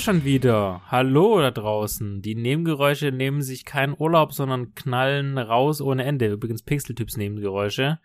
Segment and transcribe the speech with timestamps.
[0.00, 0.80] Schon wieder.
[0.86, 2.22] Hallo da draußen.
[2.22, 6.32] Die Nebengeräusche nehmen sich keinen Urlaub, sondern knallen raus ohne Ende.
[6.32, 7.98] Übrigens Pixeltyps Nebengeräusche.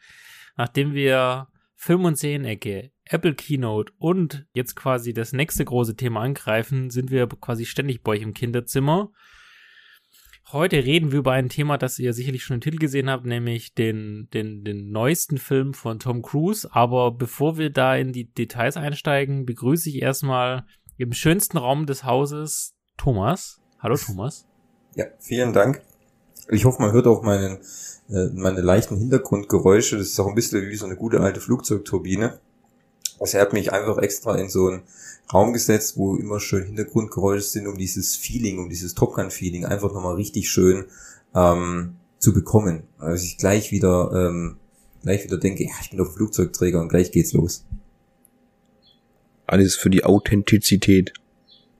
[0.57, 6.89] Nachdem wir Film- und Serienecke, Apple Keynote und jetzt quasi das nächste große Thema angreifen,
[6.89, 9.11] sind wir quasi ständig bei euch im Kinderzimmer.
[10.51, 13.73] Heute reden wir über ein Thema, das ihr sicherlich schon im Titel gesehen habt, nämlich
[13.73, 16.67] den, den, den neuesten Film von Tom Cruise.
[16.73, 20.65] Aber bevor wir da in die Details einsteigen, begrüße ich erstmal
[20.97, 23.59] im schönsten Raum des Hauses Thomas.
[23.79, 24.45] Hallo Thomas.
[24.95, 25.81] Ja, vielen Dank.
[26.49, 27.57] Ich hoffe, man hört auch meinen,
[28.09, 29.97] äh, meine leichten Hintergrundgeräusche.
[29.97, 32.39] Das ist auch ein bisschen wie so eine gute alte Flugzeugturbine.
[33.19, 34.83] Also er hat mich einfach extra in so einen
[35.33, 39.65] Raum gesetzt, wo immer schön Hintergrundgeräusche sind, um dieses Feeling, um dieses Top Gun Feeling
[39.65, 40.85] einfach nochmal richtig schön
[41.33, 42.83] ähm, zu bekommen.
[42.99, 44.57] Also ich gleich wieder, ähm,
[45.01, 47.65] gleich wieder denke, ja, ich bin doch Flugzeugträger und gleich geht's los.
[49.47, 51.13] Alles für die Authentizität.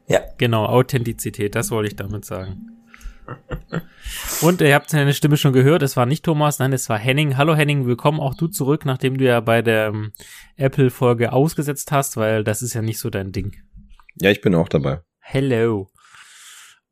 [0.07, 0.21] Ja.
[0.37, 2.71] Genau, Authentizität, das wollte ich damit sagen.
[4.41, 7.37] Und ihr habt seine Stimme schon gehört, es war nicht Thomas, nein, es war Henning.
[7.37, 10.11] Hallo Henning, willkommen auch du zurück, nachdem du ja bei der ähm,
[10.57, 13.55] Apple-Folge ausgesetzt hast, weil das ist ja nicht so dein Ding.
[14.21, 15.01] Ja, ich bin auch dabei.
[15.19, 15.87] Hello.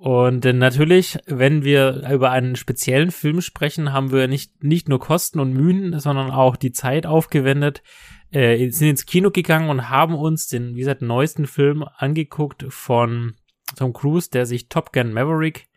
[0.03, 4.99] Und äh, natürlich, wenn wir über einen speziellen Film sprechen, haben wir nicht, nicht nur
[4.99, 7.83] Kosten und Mühen, sondern auch die Zeit aufgewendet,
[8.29, 13.35] äh, sind ins Kino gegangen und haben uns den, wie gesagt, neuesten Film angeguckt von
[13.77, 15.69] Tom Cruise, der sich Top Gun Maverick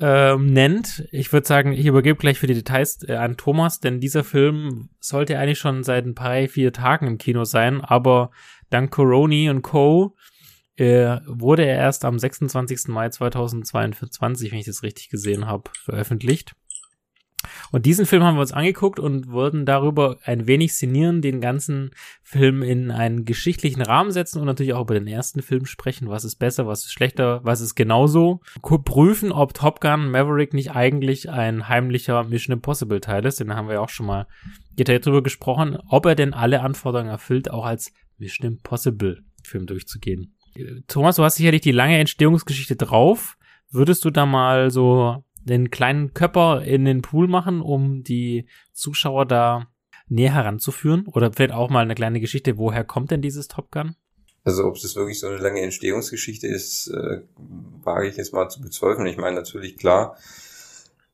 [0.00, 1.06] ähm, nennt.
[1.12, 4.88] Ich würde sagen, ich übergebe gleich für die Details äh, an Thomas, denn dieser Film
[4.98, 8.30] sollte eigentlich schon seit ein paar, vier Tagen im Kino sein, aber
[8.70, 10.16] dank Coroni und Co.
[10.76, 12.88] Äh, wurde er erst am 26.
[12.88, 16.54] Mai 2022, wenn ich das richtig gesehen habe, veröffentlicht.
[17.70, 21.90] Und diesen Film haben wir uns angeguckt und wollten darüber ein wenig szenieren, den ganzen
[22.22, 26.08] Film in einen geschichtlichen Rahmen setzen und natürlich auch über den ersten Film sprechen.
[26.08, 28.40] Was ist besser, was ist schlechter, was ist genauso.
[28.60, 33.40] Prüfen, ob Top Gun Maverick nicht eigentlich ein heimlicher Mission Impossible Teil ist.
[33.40, 34.26] Den haben wir ja auch schon mal
[34.78, 40.34] detailliert drüber gesprochen, ob er denn alle Anforderungen erfüllt, auch als Mission Impossible Film durchzugehen.
[40.86, 43.38] Thomas, du hast sicherlich die lange Entstehungsgeschichte drauf.
[43.70, 49.26] Würdest du da mal so den kleinen Körper in den Pool machen, um die Zuschauer
[49.26, 49.68] da
[50.08, 51.06] näher heranzuführen?
[51.06, 53.96] Oder vielleicht auch mal eine kleine Geschichte, woher kommt denn dieses Top Gun?
[54.44, 57.20] Also ob das wirklich so eine lange Entstehungsgeschichte ist, äh,
[57.82, 59.06] wage ich jetzt mal zu bezweifeln.
[59.06, 60.16] Ich meine natürlich klar,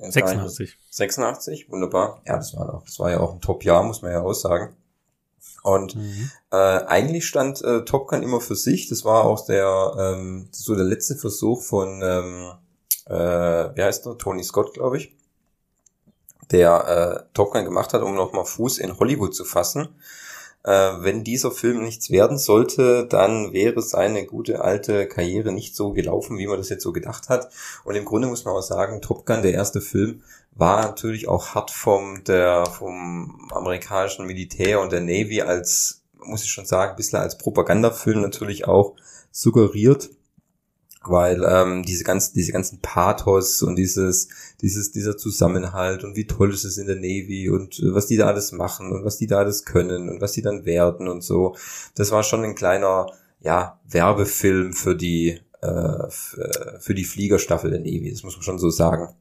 [0.00, 0.78] 86.
[0.90, 2.22] 86, wunderbar.
[2.26, 4.76] Ja, das war, auch, das war ja auch ein Top-Jahr, muss man ja auch sagen.
[5.62, 6.30] Und mhm.
[6.50, 8.88] äh, eigentlich stand äh, Top Gun immer für sich.
[8.88, 12.52] Das war auch der ähm, so der letzte Versuch von ähm,
[13.06, 15.16] äh, wie heißt der Tony Scott, glaube ich,
[16.50, 19.88] der äh, Top Gun gemacht hat, um nochmal Fuß in Hollywood zu fassen.
[20.64, 20.70] Äh,
[21.00, 26.38] wenn dieser Film nichts werden sollte, dann wäre seine gute alte Karriere nicht so gelaufen,
[26.38, 27.50] wie man das jetzt so gedacht hat.
[27.84, 31.54] Und im Grunde muss man auch sagen, Top Gun, der erste Film, war natürlich auch
[31.54, 36.96] hart vom, der, vom amerikanischen Militär und der Navy als, muss ich schon sagen, ein
[36.96, 38.94] bisschen als Propagandafilm natürlich auch
[39.30, 40.10] suggeriert,
[41.08, 44.28] weil ähm, diese ganzen, diese ganzen Pathos und dieses,
[44.60, 48.26] dieses, dieser Zusammenhalt und wie toll ist es in der Navy und was die da
[48.26, 51.56] alles machen und was die da alles können und was die dann werden und so,
[51.94, 53.06] das war schon ein kleiner,
[53.40, 56.10] ja, Werbefilm für die, äh,
[56.78, 59.14] für die Fliegerstaffel der Navy, das muss man schon so sagen.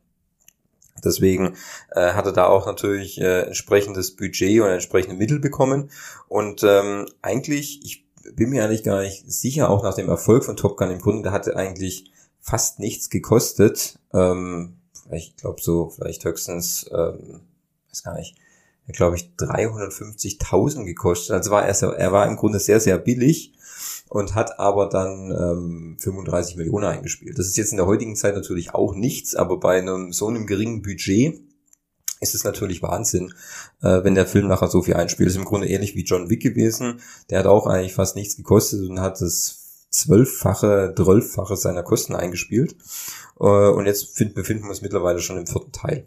[1.03, 1.55] Deswegen
[1.91, 5.89] äh, hat er da auch natürlich äh, entsprechendes Budget und entsprechende Mittel bekommen.
[6.27, 8.05] Und ähm, eigentlich, ich
[8.35, 11.23] bin mir eigentlich gar nicht sicher, auch nach dem Erfolg von Top Gun im Grunde,
[11.23, 13.99] der hatte eigentlich fast nichts gekostet.
[14.13, 14.77] Ähm,
[15.11, 17.41] ich glaube so, vielleicht höchstens, ähm,
[17.89, 18.35] weiß gar nicht,
[18.87, 21.35] glaube ich 350.000 gekostet.
[21.35, 23.53] Also war er, er war im Grunde sehr, sehr billig
[24.09, 27.37] und hat aber dann ähm, 35 Millionen eingespielt.
[27.39, 30.45] Das ist jetzt in der heutigen Zeit natürlich auch nichts, aber bei einem so einem
[30.45, 31.41] geringen Budget
[32.23, 33.33] ist es natürlich Wahnsinn,
[33.81, 35.29] äh, wenn der Film nachher so viel einspielt.
[35.29, 37.01] Ist im Grunde ähnlich wie John Wick gewesen.
[37.29, 42.75] Der hat auch eigentlich fast nichts gekostet und hat das zwölffache, zwölffache seiner Kosten eingespielt.
[43.39, 46.05] Äh, und jetzt find, befinden wir uns mittlerweile schon im vierten Teil.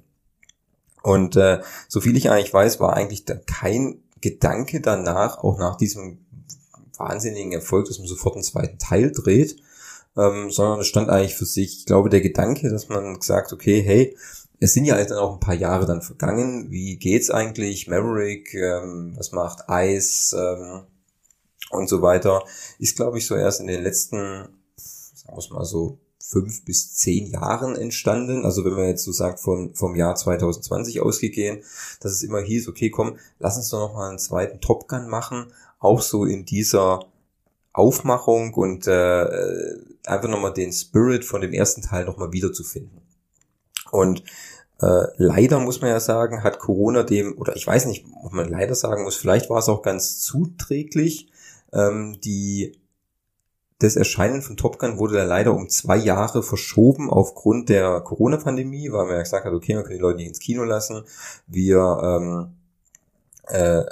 [1.03, 5.77] Und äh, so viel ich eigentlich weiß, war eigentlich da kein Gedanke danach, auch nach
[5.77, 6.19] diesem
[6.99, 9.57] wahnsinnigen Erfolg, dass man sofort einen zweiten Teil dreht,
[10.17, 13.83] ähm, sondern es stand eigentlich für sich, ich glaube, der Gedanke, dass man gesagt, okay,
[13.83, 14.17] hey,
[14.61, 19.15] es sind ja dann auch ein paar Jahre dann vergangen, wie geht's eigentlich, Maverick, ähm,
[19.17, 20.83] was macht Ice ähm,
[21.71, 22.45] und so weiter,
[22.79, 25.99] ist, glaube ich, so erst in den letzten, sagen wir mal so,
[26.29, 28.45] fünf bis zehn Jahren entstanden.
[28.45, 31.63] Also wenn man jetzt so sagt von, vom Jahr 2020 ausgegeben,
[32.01, 35.09] dass es immer hieß, okay, komm, lass uns doch noch mal einen zweiten Top Gun
[35.09, 37.07] machen, auch so in dieser
[37.73, 39.27] Aufmachung und äh,
[40.07, 43.06] einfach nochmal den Spirit von dem ersten Teil nochmal wiederzufinden.
[43.97, 44.23] Und
[44.81, 48.49] äh, leider muss man ja sagen, hat Corona dem, oder ich weiß nicht, ob man
[48.49, 51.31] leider sagen muss, vielleicht war es auch ganz zuträglich,
[51.73, 52.79] ähm, die
[53.79, 58.91] das Erscheinen von Top Gun wurde dann leider um zwei Jahre verschoben aufgrund der Corona-Pandemie,
[58.91, 61.05] weil man ja gesagt hat, okay, man kann die Leute nicht ins Kino lassen.
[61.47, 62.56] Wir ähm,
[63.47, 63.85] äh,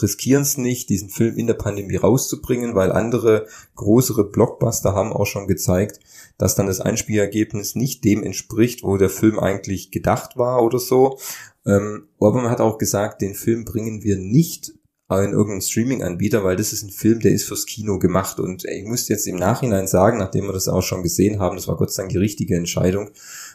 [0.00, 5.26] riskieren es nicht, diesen Film in der Pandemie rauszubringen, weil andere größere Blockbuster haben auch
[5.26, 6.00] schon gezeigt,
[6.38, 11.18] dass dann das Einspielergebnis nicht dem entspricht, wo der Film eigentlich gedacht war oder so.
[11.64, 14.72] Ähm, aber man hat auch gesagt, den Film bringen wir nicht
[15.08, 18.40] in irgendeinen Streaming-Anbieter, weil das ist ein Film, der ist fürs Kino gemacht.
[18.40, 21.68] Und ich muss jetzt im Nachhinein sagen, nachdem wir das auch schon gesehen haben, das
[21.68, 23.10] war Gott sei Dank die richtige Entscheidung,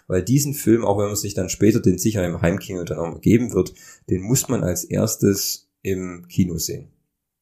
[0.08, 3.22] weil diesen Film, auch wenn man sich dann später den sicher im Heimkino dann auch
[3.22, 3.74] geben wird,
[4.10, 6.90] den muss man als erstes im Kino sehen.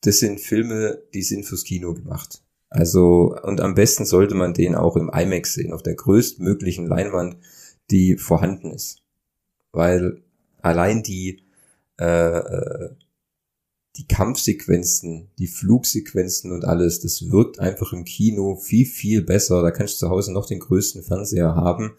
[0.01, 2.41] Das sind Filme, die sind fürs Kino gemacht.
[2.69, 7.37] Also, und am besten sollte man den auch im IMAX sehen, auf der größtmöglichen Leinwand,
[7.89, 9.01] die vorhanden ist.
[9.71, 10.21] Weil
[10.61, 11.43] allein die,
[11.99, 12.89] äh, äh
[13.97, 19.61] die Kampfsequenzen, die Flugsequenzen und alles, das wirkt einfach im Kino viel, viel besser.
[19.61, 21.95] Da kannst du zu Hause noch den größten Fernseher haben.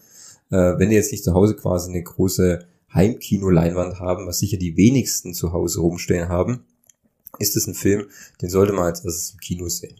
[0.51, 4.77] Äh, wenn du jetzt nicht zu Hause quasi eine große Heimkino-Leinwand haben, was sicher die
[4.77, 6.65] wenigsten zu Hause rumstehen haben,
[7.39, 8.07] ist es ein Film,
[8.41, 9.95] den sollte man als erstes im Kino sehen.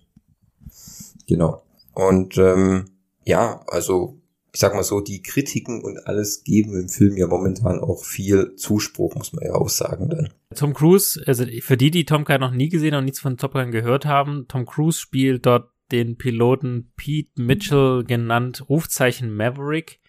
[1.27, 1.63] Genau.
[1.93, 2.85] Und ähm,
[3.25, 4.21] ja, also
[4.53, 8.55] ich sag mal so, die Kritiken und alles geben im Film ja momentan auch viel
[8.55, 10.29] Zuspruch, muss man ja auch sagen dann.
[10.53, 13.53] Tom Cruise, also für die, die Tom Gun noch nie gesehen und nichts von Top
[13.53, 20.00] Gun gehört haben, Tom Cruise spielt dort den Piloten Pete Mitchell genannt, Rufzeichen Maverick.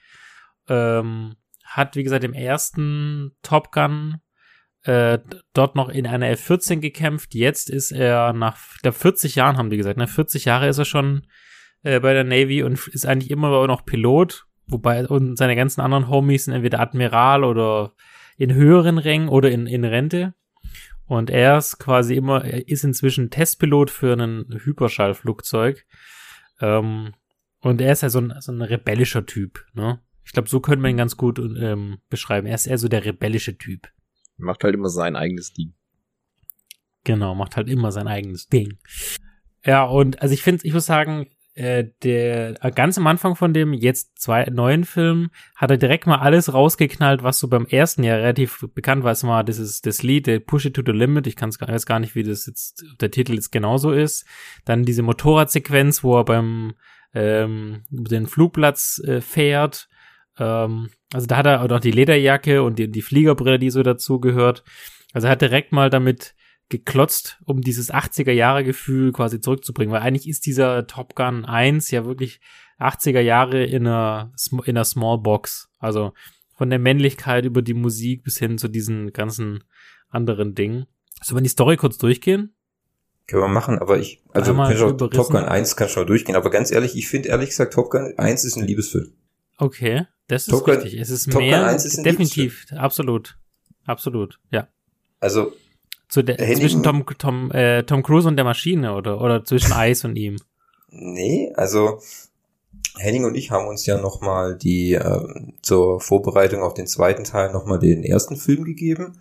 [0.69, 4.21] Ähm, hat, wie gesagt, im ersten Top Gun
[4.85, 5.19] äh,
[5.55, 7.35] dort noch in einer F-14 gekämpft.
[7.35, 10.07] Jetzt ist er nach, ich glaube, 40 Jahren haben die gesagt, ne?
[10.07, 11.27] 40 Jahre ist er schon
[11.83, 16.09] äh, bei der Navy und ist eigentlich immer noch Pilot, wobei und seine ganzen anderen
[16.09, 17.95] Homies sind entweder Admiral oder
[18.37, 20.35] in höheren Rängen oder in, in Rente.
[21.07, 25.85] Und er ist quasi immer, er ist inzwischen Testpilot für ein Hyperschallflugzeug.
[26.61, 27.13] Ähm,
[27.61, 30.01] und er ist ja so ein, so ein rebellischer Typ, ne?
[30.25, 32.47] Ich glaube, so könnte man ihn ganz gut ähm, beschreiben.
[32.47, 33.89] Er ist eher so der rebellische Typ.
[34.37, 35.75] Macht halt immer sein eigenes Ding.
[37.05, 38.79] Genau, macht halt immer sein eigenes Ding.
[39.65, 43.53] Ja, und also ich finde, ich muss sagen, äh, der äh, ganz am Anfang von
[43.53, 48.03] dem jetzt zwei neuen Film hat er direkt mal alles rausgeknallt, was so beim ersten
[48.05, 49.13] Jahr relativ bekannt war.
[49.13, 51.27] Es war das ist das Lied, der Push It to the Limit.
[51.27, 54.25] Ich kann es weiß gar nicht, wie das jetzt der Titel jetzt genauso ist.
[54.65, 56.73] Dann diese Motorradsequenz, wo er beim
[57.13, 59.89] ähm, den Flugplatz äh, fährt.
[60.39, 63.83] Ähm, also da hat er auch noch die Lederjacke und die, die Fliegerbrille, die so
[63.83, 64.65] dazu gehört.
[65.13, 66.35] Also er hat direkt mal damit
[66.69, 72.41] geklotzt, um dieses 80er-Jahre-Gefühl quasi zurückzubringen, weil eigentlich ist dieser Top Gun 1 ja wirklich
[72.81, 74.33] 80er Jahre in einer,
[74.65, 75.71] in einer Small Box.
[75.79, 76.13] Also
[76.57, 79.65] von der Männlichkeit über die Musik bis hin zu diesen ganzen
[80.09, 80.87] anderen Dingen.
[81.23, 82.55] Sollen wir die Story kurz durchgehen?
[83.27, 84.53] Können wir machen, aber ich, also
[84.93, 87.91] Top Gun 1 kann schon mal durchgehen, aber ganz ehrlich, ich finde ehrlich gesagt, Top
[87.91, 89.13] Gun 1 ist ein Liebesfilm.
[89.59, 90.99] Okay, das ist Top richtig.
[90.99, 93.39] es ist Top mehr, ist definitiv, absolut,
[93.85, 94.69] absolut, ja.
[95.21, 95.53] Also
[96.09, 100.07] zu der, zwischen Tom, Tom, äh, Tom Cruise und der Maschine oder, oder zwischen Ice
[100.07, 100.37] und ihm?
[100.91, 102.01] Nee, also
[102.99, 107.53] Henning und ich haben uns ja nochmal die ähm, zur Vorbereitung auf den zweiten Teil
[107.53, 109.19] nochmal den ersten Film gegeben.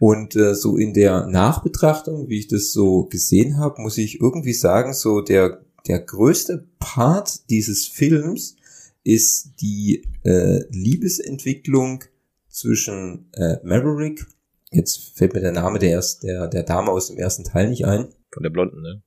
[0.00, 4.54] Und äh, so in der Nachbetrachtung, wie ich das so gesehen habe, muss ich irgendwie
[4.54, 8.56] sagen, so der, der größte Part dieses Films
[9.04, 12.04] ist die äh, Liebesentwicklung
[12.48, 14.26] zwischen äh, Maverick
[14.72, 17.84] Jetzt fällt mir der Name der, erst, der, der Dame aus dem ersten Teil nicht
[17.84, 18.08] ein.
[18.32, 19.02] Von der Blonden, ne?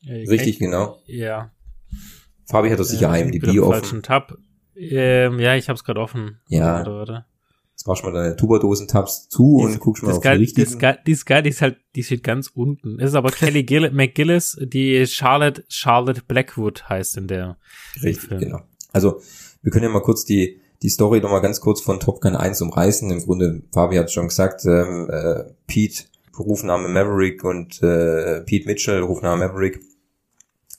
[0.00, 0.98] Ja, Richtig, genau.
[1.06, 1.52] Ja.
[2.46, 4.02] Fabi hat doch sicher ja, IMDb offen.
[4.02, 4.36] Tab.
[4.76, 6.40] Ähm, ja, ich hab's gerade offen.
[6.48, 6.78] Ja.
[6.78, 7.24] Warte, warte.
[7.70, 10.56] Jetzt machst du mal deine Tuberdosen-Tabs zu die und guckst mal auf die richtigen.
[10.56, 12.98] Die ist, die ist geil, die ist halt, die steht ganz unten.
[12.98, 17.56] Es ist aber Kelly Gill McGillis, die Charlotte, Charlotte Blackwood heißt in der.
[18.02, 18.62] Richtig, genau.
[18.94, 19.20] Also,
[19.62, 22.62] wir können ja mal kurz die, die Story nochmal ganz kurz von Top Gun 1
[22.62, 23.10] umreißen.
[23.10, 26.04] Im Grunde, Fabi hat schon gesagt, ähm, äh, Pete,
[26.38, 29.80] Rufname Maverick und äh, Pete Mitchell, Rufname Maverick,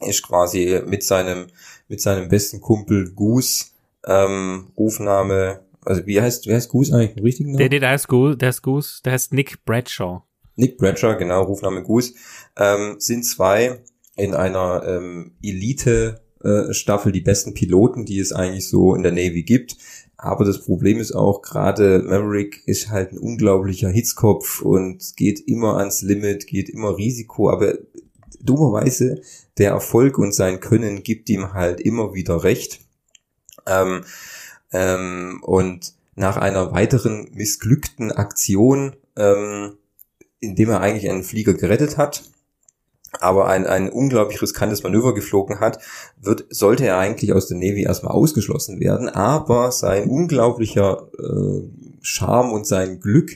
[0.02, 1.48] ist quasi mit seinem,
[1.88, 3.66] mit seinem besten Kumpel Goose,
[4.06, 7.60] ähm, Rufname, also wie heißt, wer heißt Goose eigentlich im richtigen Namen?
[7.60, 10.24] Der, der, der heißt Goose, der heißt Goose, der heißt Nick Bradshaw.
[10.56, 12.14] Nick Bradshaw, genau, Rufname Goose,
[12.58, 13.82] ähm, sind zwei
[14.16, 19.12] in einer ähm, Elite äh, Staffel die besten Piloten, die es eigentlich so in der
[19.12, 19.78] Navy gibt.
[20.18, 25.78] Aber das Problem ist auch, gerade Maverick ist halt ein unglaublicher Hitzkopf und geht immer
[25.78, 27.80] ans Limit, geht immer Risiko, aber
[28.40, 29.22] dummerweise
[29.58, 32.80] der Erfolg und sein Können gibt ihm halt immer wieder recht.
[33.66, 34.04] Ähm,
[34.72, 39.78] ähm, und nach einer weiteren missglückten Aktion, ähm,
[40.40, 42.24] indem er eigentlich einen Flieger gerettet hat,
[43.22, 45.80] aber ein, ein unglaublich riskantes Manöver geflogen hat,
[46.22, 51.70] wird, sollte er eigentlich aus der Navy erstmal ausgeschlossen werden, aber sein unglaublicher äh,
[52.02, 53.32] Charme und sein Glück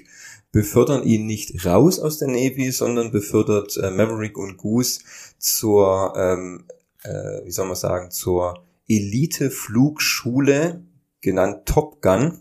[0.52, 5.02] befördern ihn nicht raus aus der Navy, sondern befördert äh, Maverick und Goose
[5.38, 6.66] zur, ähm,
[7.04, 10.84] äh, wie soll man sagen, zur Elite-Flugschule,
[11.22, 12.40] genannt Top Gun,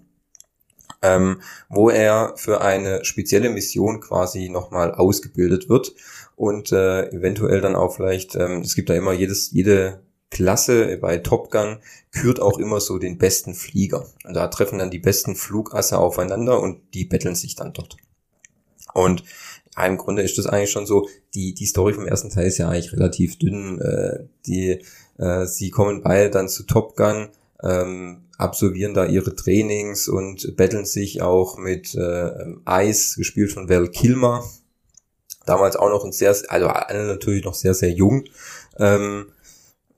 [1.03, 5.95] ähm, wo er für eine spezielle Mission quasi nochmal ausgebildet wird
[6.39, 11.19] und äh, eventuell dann auch vielleicht, ähm, es gibt da immer jedes, jede Klasse bei
[11.19, 11.79] Top Gun
[12.13, 14.07] kürt auch immer so den besten Flieger.
[14.25, 17.97] Und da treffen dann die besten Flugasse aufeinander und die betteln sich dann dort.
[18.95, 19.25] Und
[19.85, 22.69] im Grunde ist das eigentlich schon so, die, die Story vom ersten Teil ist ja
[22.69, 23.81] eigentlich relativ dünn.
[23.81, 24.85] Äh, die,
[25.19, 27.31] äh, sie kommen beide dann zu Top Gun,
[27.65, 32.31] ähm, absolvieren da ihre Trainings und betteln sich auch mit äh,
[32.69, 34.45] Ice, gespielt von Val Kilmer.
[35.49, 38.25] Damals auch noch ein sehr, also alle natürlich noch sehr, sehr jung.
[38.79, 39.27] Ähm,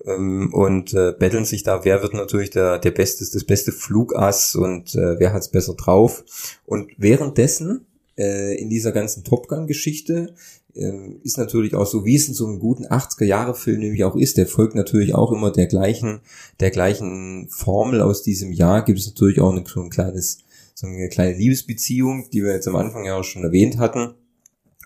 [0.07, 4.55] ähm, und äh, betteln sich da, wer wird natürlich der, der beste, das beste Flugass
[4.55, 6.25] und äh, wer hat's besser drauf.
[6.65, 10.35] Und währenddessen äh, in dieser ganzen Top Gun-Geschichte
[10.75, 10.93] äh,
[11.23, 14.47] ist natürlich auch so, wie es in so einem guten 80er-Jahre-Film nämlich auch ist, der
[14.47, 16.21] folgt natürlich auch immer der gleichen,
[16.61, 20.39] der gleichen Formel aus diesem Jahr, gibt es natürlich auch so ein kleines,
[20.75, 24.15] so eine kleine Liebesbeziehung, die wir jetzt am Anfang ja auch schon erwähnt hatten.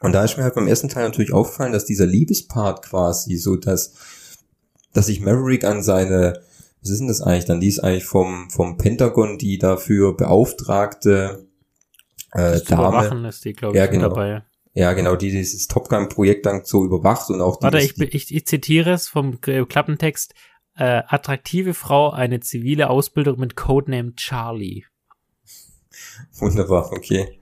[0.05, 3.57] Und da ist mir halt beim ersten Teil natürlich aufgefallen, dass dieser Liebespart quasi so,
[3.57, 3.95] dass,
[4.93, 6.43] dass sich Maverick an seine,
[6.83, 7.59] was ist denn das eigentlich dann?
[7.59, 11.49] Die ist eigentlich vom, vom Pentagon die dafür beauftragte
[12.33, 13.29] äh, Dame.
[13.29, 14.11] ist die, glaube ich, ja, genau.
[14.11, 14.43] dabei.
[14.75, 17.63] Ja, genau, die dieses Top Gun-Projekt dann so überwacht und auch die.
[17.63, 20.35] Warte, ich, ich, ich zitiere es vom Klappentext.
[20.77, 24.83] Äh, attraktive Frau, eine zivile Ausbildung mit Codename Charlie.
[26.35, 27.39] Wunderbar, okay.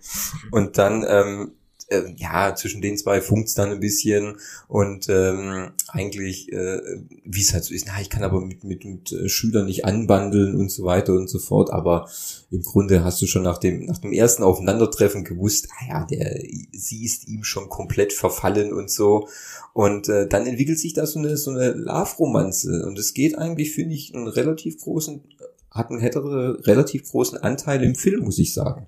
[0.52, 1.54] Und dann ähm,
[1.92, 4.36] äh, ja, zwischen den zwei funkt's dann ein bisschen
[4.68, 6.80] und ähm, eigentlich, äh,
[7.24, 9.84] wie es halt so ist, na, ich kann aber mit, mit, mit äh, Schülern nicht
[9.84, 12.08] anbandeln und so weiter und so fort, aber
[12.50, 16.42] im Grunde hast du schon nach dem, nach dem ersten Aufeinandertreffen gewusst, ah ja, der,
[16.72, 19.28] sie ist ihm schon komplett verfallen und so
[19.74, 23.72] und äh, dann entwickelt sich da so eine, so eine Love-Romanze und es geht eigentlich,
[23.72, 25.22] finde ich, einen relativ großen,
[25.70, 26.22] hat einen hätte
[26.66, 28.86] relativ großen Anteil im Film, muss ich sagen.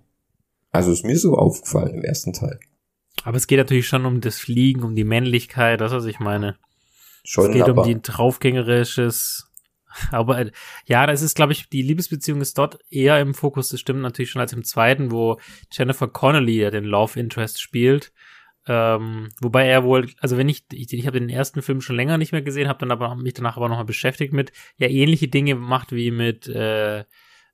[0.75, 2.59] Also ist mir so aufgefallen im ersten Teil.
[3.25, 6.57] Aber es geht natürlich schon um das Fliegen, um die Männlichkeit, das was ich meine.
[7.25, 9.51] Schon, es geht um die draufgängerisches.
[10.11, 10.51] Aber
[10.87, 14.31] ja, das ist, glaube ich, die Liebesbeziehung ist dort eher im Fokus, das stimmt natürlich
[14.31, 15.39] schon als im zweiten, wo
[15.73, 18.13] Jennifer Connelly ja den Love Interest spielt.
[18.67, 22.19] Ähm, wobei er wohl, also wenn ich, ich, ich habe den ersten Film schon länger
[22.19, 25.55] nicht mehr gesehen, habe dann aber mich danach aber nochmal beschäftigt mit, ja, ähnliche Dinge
[25.55, 27.05] macht wie mit äh,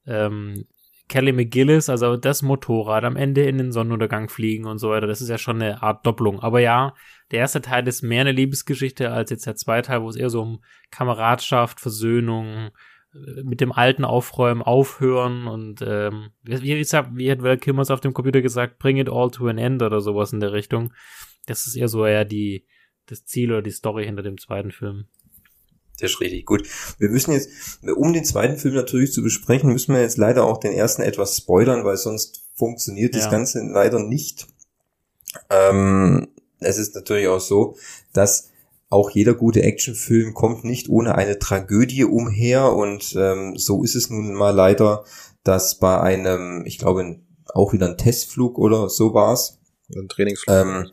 [0.06, 0.66] ähm,
[1.10, 5.20] Kelly McGillis, also das Motorrad am Ende in den Sonnenuntergang fliegen und so weiter, das
[5.20, 6.38] ist ja schon eine Art Doppelung.
[6.38, 6.94] Aber ja,
[7.32, 10.30] der erste Teil ist mehr eine Liebesgeschichte als jetzt der zweite Teil, wo es eher
[10.30, 10.62] so um
[10.92, 12.70] Kameradschaft, Versöhnung,
[13.12, 18.00] äh, mit dem Alten aufräumen, aufhören und ähm, wie, wie, wie hat Val Kilmers auf
[18.00, 20.92] dem Computer gesagt, bring it all to an end oder sowas in der Richtung.
[21.46, 22.66] Das ist eher so eher die
[23.06, 25.06] das Ziel oder die Story hinter dem zweiten Film.
[26.00, 26.66] Das ist richtig gut.
[26.98, 27.50] Wir müssen jetzt,
[27.96, 31.36] um den zweiten Film natürlich zu besprechen, müssen wir jetzt leider auch den ersten etwas
[31.36, 33.20] spoilern, weil sonst funktioniert ja.
[33.20, 34.46] das Ganze leider nicht.
[35.48, 36.28] Ähm,
[36.58, 37.76] es ist natürlich auch so,
[38.12, 38.50] dass
[38.90, 44.10] auch jeder gute Actionfilm kommt nicht ohne eine Tragödie umher und ähm, so ist es
[44.10, 45.04] nun mal leider,
[45.44, 49.58] dass bei einem, ich glaube auch wieder ein Testflug oder so war's,
[49.94, 50.90] ein Trainingsflug, ähm,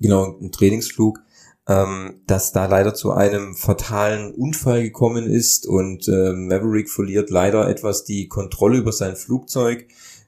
[0.00, 1.20] genau ein Trainingsflug,
[1.68, 7.68] ähm, dass da leider zu einem fatalen Unfall gekommen ist und äh, Maverick verliert leider
[7.68, 9.86] etwas die Kontrolle über sein Flugzeug.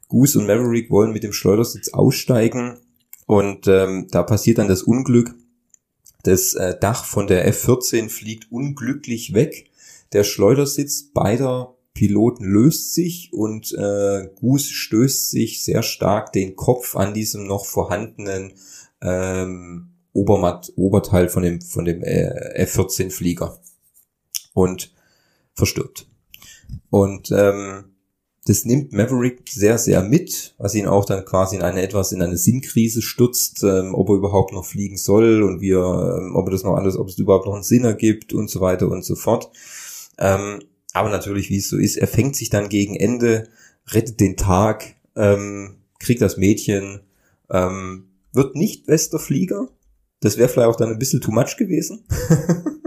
[0.08, 2.78] Goose und Maverick wollen mit dem Schleudersitz aussteigen
[3.26, 5.34] und ähm, da passiert dann das Unglück.
[6.24, 9.70] Das äh, Dach von der F-14 fliegt unglücklich weg.
[10.12, 16.96] Der Schleudersitz beider Piloten löst sich und äh, Goose stößt sich sehr stark den Kopf
[16.96, 18.54] an diesem noch vorhandenen
[19.02, 23.58] ähm, Obermatt, Oberteil von dem, von dem äh, F-14 Flieger
[24.54, 24.92] und
[25.54, 26.08] verstirbt.
[26.90, 27.84] Und ähm,
[28.48, 32.22] das nimmt Maverick sehr, sehr mit, was ihn auch dann quasi in eine etwas in
[32.22, 36.48] eine Sinnkrise stürzt, ähm, ob er überhaupt noch fliegen soll und wie er, ähm, ob
[36.48, 39.04] er das noch alles, ob es überhaupt noch einen Sinn ergibt und so weiter und
[39.04, 39.50] so fort.
[40.18, 40.60] Ähm,
[40.94, 43.48] aber natürlich, wie es so ist, er fängt sich dann gegen Ende,
[43.86, 47.00] rettet den Tag, ähm, kriegt das Mädchen,
[47.50, 49.68] ähm, wird nicht bester Flieger.
[50.20, 52.04] Das wäre vielleicht auch dann ein bisschen too much gewesen.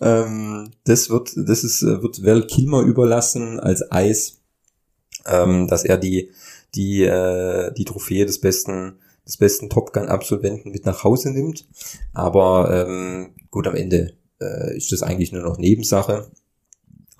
[0.00, 4.38] Ähm, das wird, das ist, äh, wird Val Kilmer überlassen als Eis,
[5.26, 6.30] ähm, dass er die,
[6.74, 11.66] die, äh, die Trophäe des besten, des besten Top Gun Absolventen mit nach Hause nimmt.
[12.12, 16.30] Aber ähm, gut, am Ende äh, ist das eigentlich nur noch Nebensache.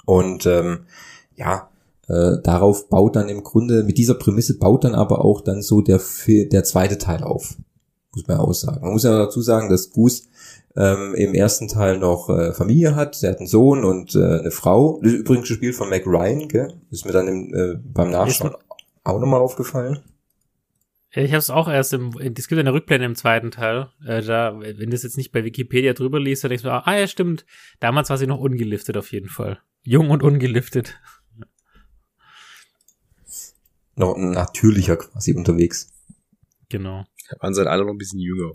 [0.04, 0.86] Und ähm,
[1.34, 1.70] ja,
[2.08, 5.80] äh, darauf baut dann im Grunde, mit dieser Prämisse baut dann aber auch dann so
[5.80, 7.56] der, der zweite Teil auf.
[8.16, 8.80] Muss man auch sagen.
[8.80, 10.22] Man muss ja dazu sagen, dass Goose
[10.74, 13.14] ähm, im ersten Teil noch äh, Familie hat.
[13.14, 14.98] Sie hat einen Sohn und äh, eine Frau.
[15.02, 16.72] Das ist übrigens gespielt von Mac Ryan, gell?
[16.90, 18.54] Ist mir dann im, äh, beim Nachschauen
[19.04, 20.00] auch nochmal aufgefallen.
[21.12, 23.90] Ich habe es auch erst im, es gibt eine Rückblende im zweiten Teil.
[24.02, 26.98] Äh, da, wenn du es jetzt nicht bei Wikipedia drüber liest, dann denkst du, ah
[26.98, 27.44] ja, stimmt.
[27.80, 29.58] Damals war sie noch ungeliftet auf jeden Fall.
[29.82, 30.98] Jung und ungeliftet.
[33.94, 35.90] Noch ein natürlicher quasi unterwegs.
[36.70, 37.04] Genau.
[37.40, 38.52] Waren sie halt alle noch ein bisschen jünger.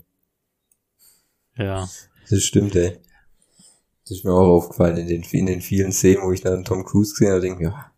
[1.56, 1.88] Ja.
[2.30, 2.98] Das stimmt, ey.
[4.04, 6.84] Das ist mir auch aufgefallen in den, in den vielen Szenen, wo ich dann Tom
[6.84, 7.92] Cruise gesehen habe, denke ja,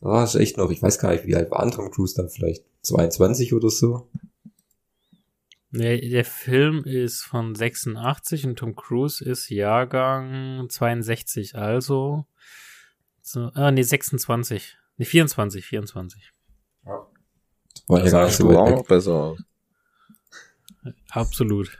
[0.00, 2.14] da war es echt noch, ich weiß gar nicht, wie alt war ein Tom Cruise
[2.14, 4.08] dann vielleicht 22 oder so.
[5.70, 12.26] Der, der Film ist von 86 und Tom Cruise ist Jahrgang 62, also
[13.22, 14.76] so, ah, nee, 26.
[14.98, 16.32] Nee, 24, 24.
[16.84, 17.06] Ja.
[17.88, 19.38] War ja gar nicht so weit auch besser aus.
[21.10, 21.78] Absolut.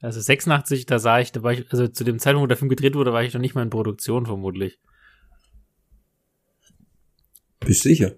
[0.00, 2.68] Also 86, da sah ich, da war ich, also zu dem Zeitpunkt, wo der Film
[2.68, 4.78] gedreht wurde, war ich noch nicht mal in Produktion vermutlich.
[7.60, 8.12] Bist sicher?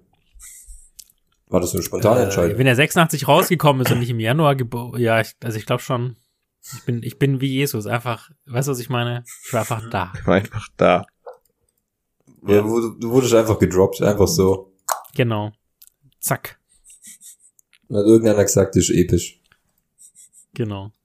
[1.49, 2.59] War das so eine spontane äh, Entscheidung?
[2.59, 5.83] Wenn er 86 rausgekommen ist und nicht im Januar geboren, ja, ich, also ich glaube
[5.83, 6.17] schon.
[6.75, 9.25] Ich bin, ich bin wie Jesus, einfach, weißt du, was ich meine?
[9.47, 10.13] Ich war einfach da.
[10.15, 11.07] Ich war einfach da.
[12.47, 14.75] Ja, du, du wurdest einfach gedroppt, einfach so.
[15.15, 15.53] Genau.
[16.21, 16.59] Zack.
[17.89, 19.40] Und hat irgendeiner gesagt, das ist episch.
[20.55, 20.93] Genau.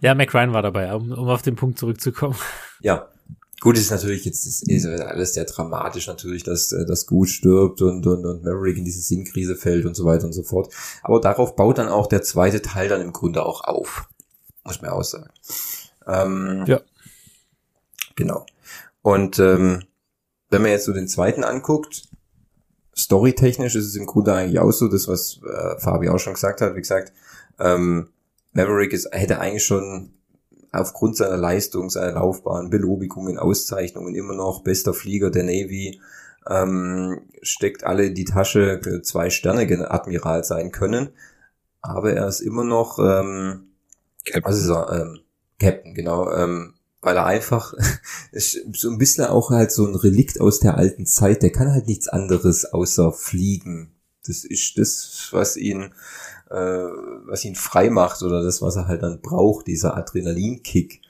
[0.00, 2.36] Ja, Mac Ryan war dabei, um, um auf den Punkt zurückzukommen.
[2.80, 3.08] Ja.
[3.60, 8.06] Gut, ist natürlich jetzt ist, alles sehr dramatisch natürlich, dass äh, das Gut stirbt und,
[8.06, 10.74] und, und Maverick in diese Sinnkrise fällt und so weiter und so fort.
[11.02, 14.08] Aber darauf baut dann auch der zweite Teil dann im Grunde auch auf.
[14.64, 15.30] Muss man auch sagen.
[16.06, 16.80] Ähm, ja.
[18.16, 18.46] Genau.
[19.02, 19.84] Und ähm,
[20.48, 22.08] wenn man jetzt so den zweiten anguckt,
[22.96, 26.62] storytechnisch ist es im Grunde eigentlich auch so, das was äh, Fabi auch schon gesagt
[26.62, 27.12] hat, wie gesagt,
[27.58, 28.08] ähm,
[28.52, 30.10] Maverick ist, hätte eigentlich schon
[30.72, 36.00] aufgrund seiner Leistung, seiner Laufbahn, Belobigungen, Auszeichnungen immer noch bester Flieger der Navy,
[36.48, 41.10] ähm, steckt alle in die Tasche, zwei Sterne Admiral sein können.
[41.82, 43.70] Aber er ist immer noch ähm,
[44.24, 44.44] Captain.
[44.44, 44.92] Was ist er?
[44.92, 45.20] Ähm,
[45.58, 46.32] Captain, genau.
[46.32, 47.74] Ähm, weil er einfach
[48.32, 51.42] so ein bisschen auch halt so ein Relikt aus der alten Zeit.
[51.42, 53.92] Der kann halt nichts anderes außer fliegen.
[54.26, 55.94] Das ist das, was ihn
[56.50, 61.00] äh, was ihn frei macht oder das, was er halt dann braucht, dieser Adrenalinkick.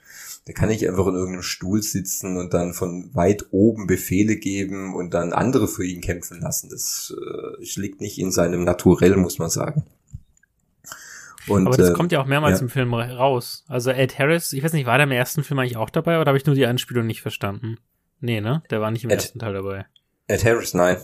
[0.47, 4.95] Der kann nicht einfach in irgendeinem Stuhl sitzen und dann von weit oben Befehle geben
[4.95, 6.69] und dann andere für ihn kämpfen lassen.
[6.69, 9.85] Das äh, liegt nicht in seinem Naturell, muss man sagen.
[11.47, 12.63] Und, Aber das äh, kommt ja auch mehrmals ja.
[12.63, 13.65] im Film raus.
[13.67, 16.29] Also Ed Harris, ich weiß nicht, war der im ersten Film eigentlich auch dabei oder
[16.29, 17.77] habe ich nur die Anspielung nicht verstanden?
[18.19, 18.61] Nee, ne?
[18.69, 19.85] Der war nicht im Ed, ersten Teil dabei.
[20.27, 20.97] Ed Harris, nein.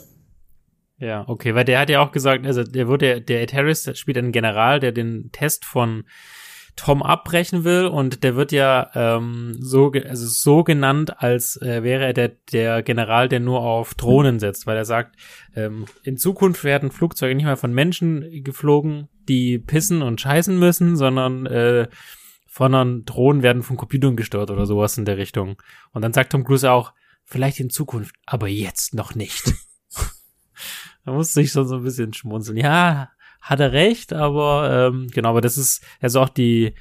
[1.00, 4.18] Ja, okay, weil der hat ja auch gesagt, also der wurde, der Ed Harris spielt
[4.18, 6.06] einen General, der den Test von
[6.76, 12.06] Tom abbrechen will und der wird ja ähm, so, also so genannt, als äh, wäre
[12.06, 15.16] er der, der General, der nur auf Drohnen setzt, weil er sagt,
[15.56, 20.96] ähm, in Zukunft werden Flugzeuge nicht mehr von Menschen geflogen, die pissen und scheißen müssen,
[20.96, 21.88] sondern äh,
[22.58, 25.62] sondern Drohnen werden von Computern gesteuert oder sowas in der Richtung.
[25.92, 29.54] Und dann sagt Tom Cruise auch, vielleicht in Zukunft, aber jetzt noch nicht.
[31.06, 32.58] Da musste ich schon so ein bisschen schmunzeln.
[32.58, 36.74] Ja, hat er recht, aber ähm, genau, aber das ist also auch die,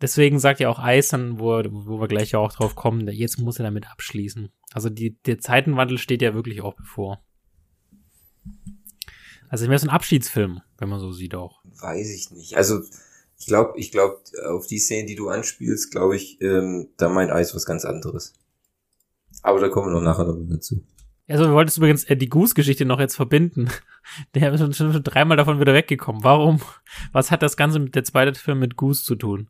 [0.00, 3.64] deswegen sagt ja auch Eisern, wo, wo wir gleich auch drauf kommen, jetzt muss er
[3.64, 4.50] damit abschließen.
[4.72, 7.24] Also die, der Zeitenwandel steht ja wirklich auch bevor.
[9.48, 11.62] Also mehr so ein Abschiedsfilm, wenn man so sieht auch.
[11.80, 12.56] Weiß ich nicht.
[12.56, 12.80] Also
[13.38, 17.30] ich glaube, ich glaube, auf die Szenen, die du anspielst, glaube ich, ähm, da meint
[17.30, 18.32] Eis was ganz anderes.
[19.42, 20.82] Aber da kommen wir noch nachher noch dazu.
[21.28, 23.68] Also, du wolltest übrigens äh, die Goose-Geschichte noch jetzt verbinden.
[24.34, 26.22] Der ist schon, schon dreimal davon wieder weggekommen.
[26.22, 26.60] Warum?
[27.12, 29.48] Was hat das Ganze mit der zweite Film mit Goose zu tun?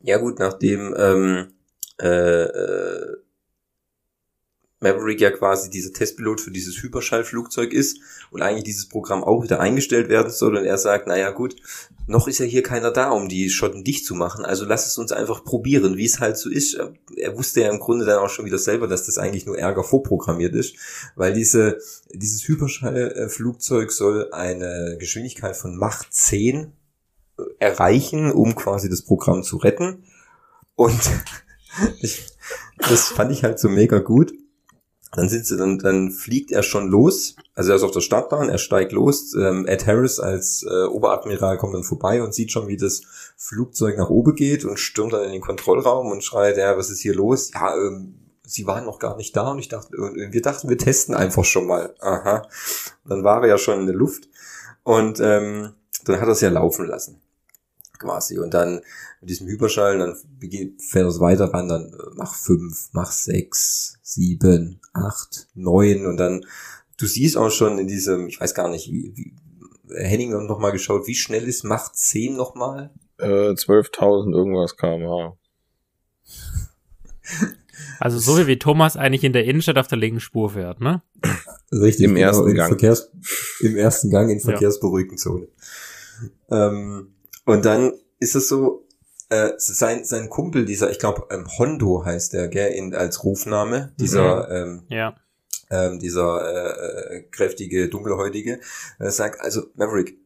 [0.00, 1.52] Ja gut, nachdem ähm,
[2.00, 3.16] äh, äh,
[4.80, 7.98] Maverick ja quasi dieser Testpilot für dieses Hyperschallflugzeug ist
[8.30, 11.56] und eigentlich dieses Programm auch wieder eingestellt werden soll und er sagt, naja gut,
[12.06, 14.98] noch ist ja hier keiner da, um die Schotten dicht zu machen, also lass es
[14.98, 16.78] uns einfach probieren, wie es halt so ist.
[17.16, 19.84] Er wusste ja im Grunde dann auch schon wieder selber, dass das eigentlich nur Ärger
[19.84, 20.76] vorprogrammiert ist,
[21.16, 21.78] weil diese,
[22.12, 26.72] dieses Hyperschallflugzeug soll eine Geschwindigkeit von Macht 10
[27.58, 30.04] erreichen, um quasi das Programm zu retten.
[30.76, 31.00] Und
[32.00, 32.26] ich,
[32.78, 34.32] das fand ich halt so mega gut.
[35.14, 37.36] Dann sind sie, dann, dann fliegt er schon los.
[37.54, 39.34] Also er ist auf der Startbahn, er steigt los.
[39.34, 43.02] Ähm, Ed Harris als äh, Oberadmiral kommt dann vorbei und sieht schon, wie das
[43.36, 47.00] Flugzeug nach oben geht und stürmt dann in den Kontrollraum und schreit, ja, was ist
[47.00, 47.52] hier los?
[47.54, 50.78] Ja, ähm, sie waren noch gar nicht da und ich dachte, äh, wir dachten, wir
[50.78, 51.94] testen einfach schon mal.
[52.00, 52.42] Aha.
[53.04, 54.28] Dann war er ja schon in der Luft
[54.82, 55.74] und ähm,
[56.04, 57.20] dann hat er es ja laufen lassen
[57.98, 58.38] quasi.
[58.38, 58.80] Und dann
[59.20, 60.16] mit diesem Überschall, dann
[60.78, 66.44] fährt es weiter ran, dann äh, mach fünf, mach sechs, sieben, acht, neun und dann,
[66.98, 69.34] du siehst auch schon in diesem, ich weiß gar nicht, wie, wie
[69.96, 72.90] Henning noch mal geschaut, wie schnell ist Mach 10 nochmal?
[73.18, 75.36] Äh, 12.000 irgendwas kmh.
[77.98, 81.02] Also so wie Thomas eigentlich in der Innenstadt auf der linken Spur fährt, ne?
[81.72, 82.68] Richtig, Im genau, ersten in Gang.
[82.68, 83.10] Verkehrs,
[83.60, 85.48] Im ersten Gang in verkehrsberuhigten Zone.
[86.50, 87.13] Ähm,
[87.44, 88.86] und dann ist es so,
[89.30, 93.92] äh, sein, sein Kumpel, dieser, ich glaube, ähm, Hondo heißt der, gell, in, als Rufname,
[93.98, 95.16] dieser, ähm, Ja.
[95.70, 98.60] ähm, dieser äh, kräftige, dunkelhäutige,
[98.98, 100.18] äh, sagt, also Maverick,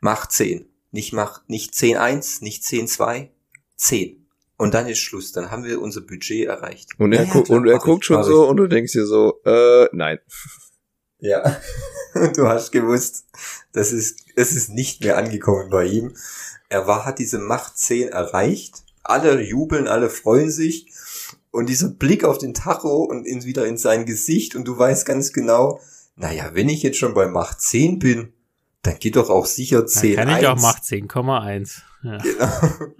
[0.00, 0.66] mach 10.
[0.90, 3.28] Nicht mach, nicht 10.1, nicht 10.2,
[3.76, 4.26] 10.
[4.56, 6.98] Und dann ist Schluss, dann haben wir unser Budget erreicht.
[6.98, 8.50] Und er, Ja, gu und er ich, guckt schon so ich.
[8.50, 10.18] und du denkst dir so, äh, nein.
[11.20, 11.60] Ja.
[12.14, 13.26] Und du hast gewusst,
[13.72, 16.14] das ist, es ist nicht mehr angekommen bei ihm.
[16.68, 18.84] Er war, hat diese Macht 10 erreicht.
[19.02, 20.92] Alle jubeln, alle freuen sich.
[21.50, 25.06] Und dieser Blick auf den Tacho und in, wieder in sein Gesicht und du weißt
[25.06, 25.80] ganz genau,
[26.14, 28.32] naja, wenn ich jetzt schon bei Macht 10 bin,
[28.82, 31.80] dann geht doch auch sicher Dann 10 kann ich auch Macht 10,1.
[32.02, 32.18] Ja.
[32.18, 32.92] Genau.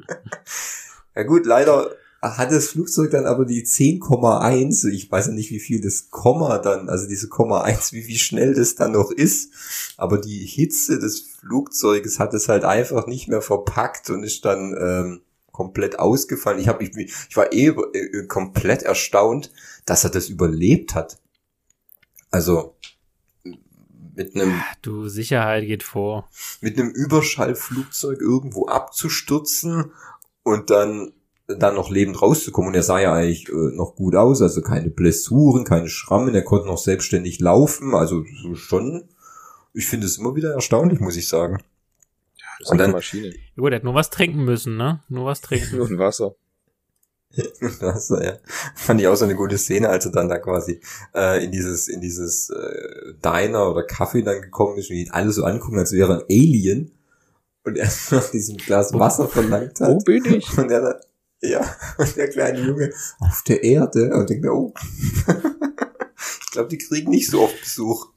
[1.14, 5.61] ja gut, leider hat das Flugzeug dann aber die 10,1, ich weiß ja nicht, wie
[5.61, 9.52] viel das Komma dann, also diese Komma 1, wie, wie schnell das dann noch ist,
[9.96, 14.76] aber die Hitze des Flugzeuges hat es halt einfach nicht mehr verpackt und ist dann
[14.81, 15.20] ähm,
[15.52, 16.59] komplett ausgefallen.
[16.59, 19.52] Ich, hab, ich, ich war eh äh, komplett erstaunt,
[19.87, 21.18] dass er das überlebt hat.
[22.31, 22.74] Also
[24.14, 26.28] mit einem Du, Sicherheit geht vor.
[26.61, 29.92] mit einem Überschallflugzeug irgendwo abzustürzen
[30.42, 31.12] und dann
[31.48, 32.68] dann noch lebend rauszukommen.
[32.68, 36.42] Und er sah ja eigentlich äh, noch gut aus, also keine Blessuren, keine Schrammen, er
[36.42, 39.08] konnte noch selbstständig laufen, also so schon.
[39.72, 41.58] Ich finde es immer wieder erstaunlich, muss ich sagen.
[42.58, 43.34] Das ist Und eine dann- Maschine.
[43.56, 45.00] Gut, er hat nur was trinken müssen, ne?
[45.08, 45.76] Nur was trinken.
[45.78, 46.34] Nur ein Wasser.
[47.80, 48.32] Das war ja,
[48.74, 50.80] fand ich auch so eine gute Szene, als er dann da quasi
[51.14, 55.30] äh, in dieses in dieses äh, Diner oder Kaffee dann gekommen ist und ihn alle
[55.30, 56.90] so angucken, als wäre er ein Alien
[57.64, 59.90] und er nach diesem Glas Wasser verlangt hat.
[59.90, 60.56] Wo bin ich?
[60.56, 60.94] Und er dann,
[61.40, 64.74] ja, und der kleine Junge auf der Erde und denkt mir, oh,
[66.42, 68.09] ich glaube, die kriegen nicht so oft Besuch.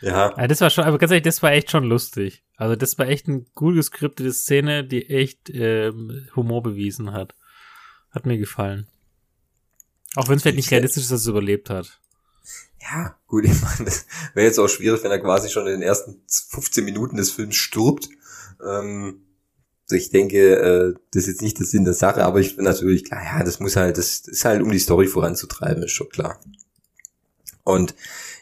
[0.00, 2.42] Ja, Ja, das war schon, aber ganz ehrlich, das war echt schon lustig.
[2.56, 7.34] Also das war echt eine gut geskriptete Szene, die echt ähm, Humor bewiesen hat.
[8.10, 8.86] Hat mir gefallen.
[10.16, 12.00] Auch wenn es vielleicht nicht Ich- realistisch ist, dass es überlebt hat.
[12.80, 15.82] ja, gut, ich meine, das wäre jetzt auch schwierig, wenn er quasi schon in den
[15.82, 18.08] ersten 15 Minuten des Films stirbt.
[18.66, 19.22] Ähm,
[19.94, 23.04] ich denke, äh, das ist jetzt nicht der Sinn der Sache, aber ich bin natürlich
[23.04, 26.40] klar, ja, das muss halt, das ist halt, um die Story voranzutreiben, ist schon klar.
[27.64, 27.94] Und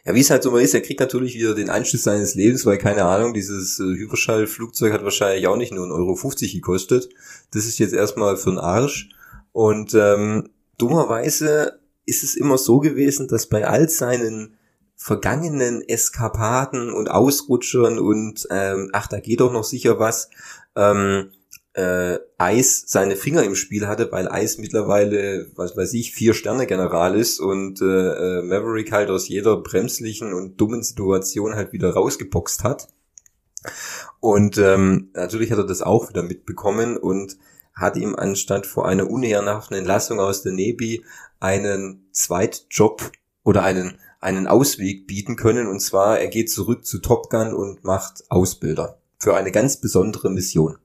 [0.04, 2.64] ja, wie es halt so mal ist, er kriegt natürlich wieder den Anschluss seines Lebens,
[2.64, 7.08] weil keine Ahnung, dieses äh, Hyperschallflugzeug hat wahrscheinlich auch nicht nur 1,50 Euro gekostet.
[7.52, 9.10] Das ist jetzt erstmal für den Arsch.
[9.52, 14.56] Und ähm, dummerweise ist es immer so gewesen, dass bei all seinen
[14.96, 20.28] vergangenen Eskapaden und Ausrutschern und ähm, ach, da geht doch noch sicher was,
[20.74, 21.30] ähm,
[21.74, 26.66] äh, Eis seine Finger im Spiel hatte, weil Eis mittlerweile, was weiß ich, vier Sterne
[26.66, 31.90] General ist und äh, äh, Maverick halt aus jeder bremslichen und dummen Situation halt wieder
[31.92, 32.88] rausgeboxt hat.
[34.20, 37.36] Und ähm, natürlich hat er das auch wieder mitbekommen und
[37.74, 41.04] hat ihm anstatt vor einer unehrenhaften Entlassung aus der Nebi
[41.38, 43.12] einen Zweitjob
[43.44, 45.68] oder einen, einen Ausweg bieten können.
[45.68, 50.30] Und zwar, er geht zurück zu Top Gun und macht Ausbilder für eine ganz besondere
[50.30, 50.78] Mission.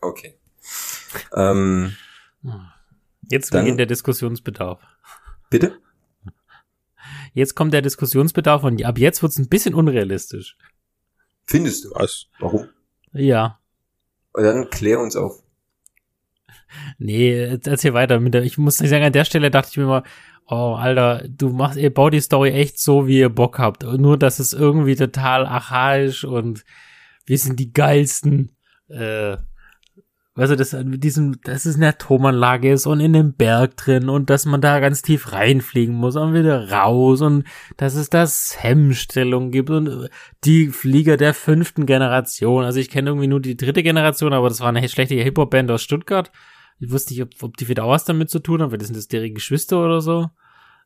[0.00, 0.38] Okay.
[1.34, 1.96] Ähm,
[3.28, 4.80] Jetzt beginnt der Diskussionsbedarf.
[5.50, 5.78] bitte?
[7.32, 10.56] Jetzt kommt der Diskussionsbedarf und ab jetzt wird's ein bisschen unrealistisch.
[11.46, 11.90] Findest du?
[11.94, 12.26] Was?
[12.38, 12.68] Warum?
[13.12, 13.60] Ja.
[14.32, 15.42] Und dann klär uns auf.
[16.98, 18.20] Nee, erzähl weiter.
[18.20, 20.02] Mit der, ich muss nicht sagen, an der Stelle dachte ich mir mal,
[20.46, 23.82] oh, Alter, du machst, ihr baut die Story echt so, wie ihr Bock habt.
[23.82, 26.64] Nur, dass es irgendwie total archaisch und
[27.26, 28.56] wir sind die geilsten,
[28.88, 29.36] äh,
[30.40, 34.08] weißt du, das mit diesem, dass es eine Atomanlage ist und in dem Berg drin
[34.08, 37.44] und dass man da ganz tief reinfliegen muss und wieder raus und
[37.76, 40.08] dass es das Hemmstellung gibt und
[40.44, 42.64] die Flieger der fünften Generation.
[42.64, 45.82] Also ich kenne irgendwie nur die dritte Generation, aber das war eine schlechte Hip-Hop-Band aus
[45.82, 46.32] Stuttgart.
[46.78, 48.88] Ich wusste nicht, ob, ob die wieder auch was damit zu tun haben, weil das
[48.88, 50.30] sind das deren Geschwister oder so.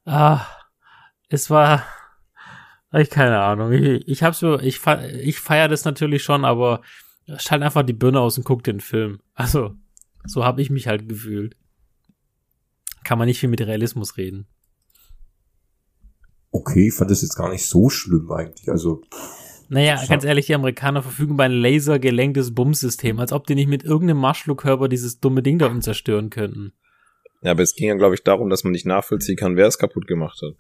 [0.05, 0.45] Ah,
[1.29, 1.85] es war,
[2.93, 3.71] ich keine Ahnung.
[3.71, 4.81] Ich, ich hab's ich,
[5.23, 6.81] ich feier das natürlich schon, aber
[7.39, 9.21] schalt einfach die Birne aus und guck den Film.
[9.35, 9.75] Also,
[10.27, 11.57] so habe ich mich halt gefühlt.
[13.05, 14.47] Kann man nicht viel mit Realismus reden.
[16.51, 18.69] Okay, ich fand das jetzt gar nicht so schlimm eigentlich.
[18.69, 19.03] Also.
[19.69, 23.83] Naja, ganz ehrlich, die Amerikaner verfügen über ein lasergelenktes Bummsystem, als ob die nicht mit
[23.83, 26.73] irgendeinem Marschflugkörper dieses dumme Ding da unten zerstören könnten.
[27.43, 29.79] Ja, aber es ging ja, glaube ich, darum, dass man nicht nachvollziehen kann, wer es
[29.79, 30.55] kaputt gemacht hat.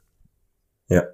[0.89, 1.05] Ja.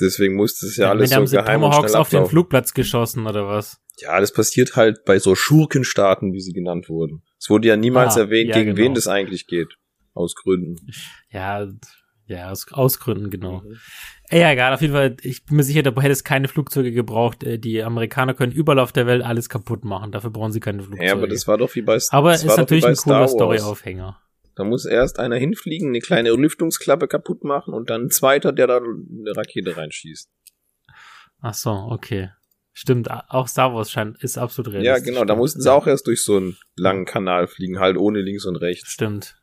[0.00, 2.26] Deswegen musste es ja, Ja, alles so haben sie geheim Tomahawks auf den.
[2.26, 3.78] Flugplatz geschossen oder was?
[3.98, 7.22] Ja, das passiert halt bei so Schurkenstaaten, wie sie genannt wurden.
[7.38, 8.88] Es wurde ja niemals Ah, erwähnt, ja, gegen genau.
[8.88, 9.74] wen das eigentlich geht.
[10.12, 10.76] Aus Gründen.
[11.30, 11.66] Ja,
[12.26, 13.62] ja, aus, aus Gründen, genau.
[14.30, 17.44] Ja, egal, auf jeden Fall, ich bin mir sicher, da hätte es keine Flugzeuge gebraucht.
[17.44, 20.10] Äh, Die Amerikaner können überall auf der Welt alles kaputt machen.
[20.12, 21.06] Dafür brauchen sie keine Flugzeuge.
[21.06, 23.28] Ja, aber das war doch wie bei Aber das ist natürlich ein cooler.
[23.28, 24.20] Story-Aufhänger.
[24.56, 28.66] Da muss erst einer hinfliegen, eine kleine Lüftungsklappe kaputt machen und dann ein zweiter, der
[28.66, 30.30] da eine Rakete reinschießt.
[31.40, 32.30] Ach so, okay.
[32.72, 35.12] Stimmt, auch Star Wars scheint, ist absolut Ja, realistisch.
[35.14, 38.44] genau, da mussten sie auch erst durch so einen langen Kanal fliegen, halt ohne links
[38.44, 38.88] und rechts.
[38.88, 39.40] Stimmt.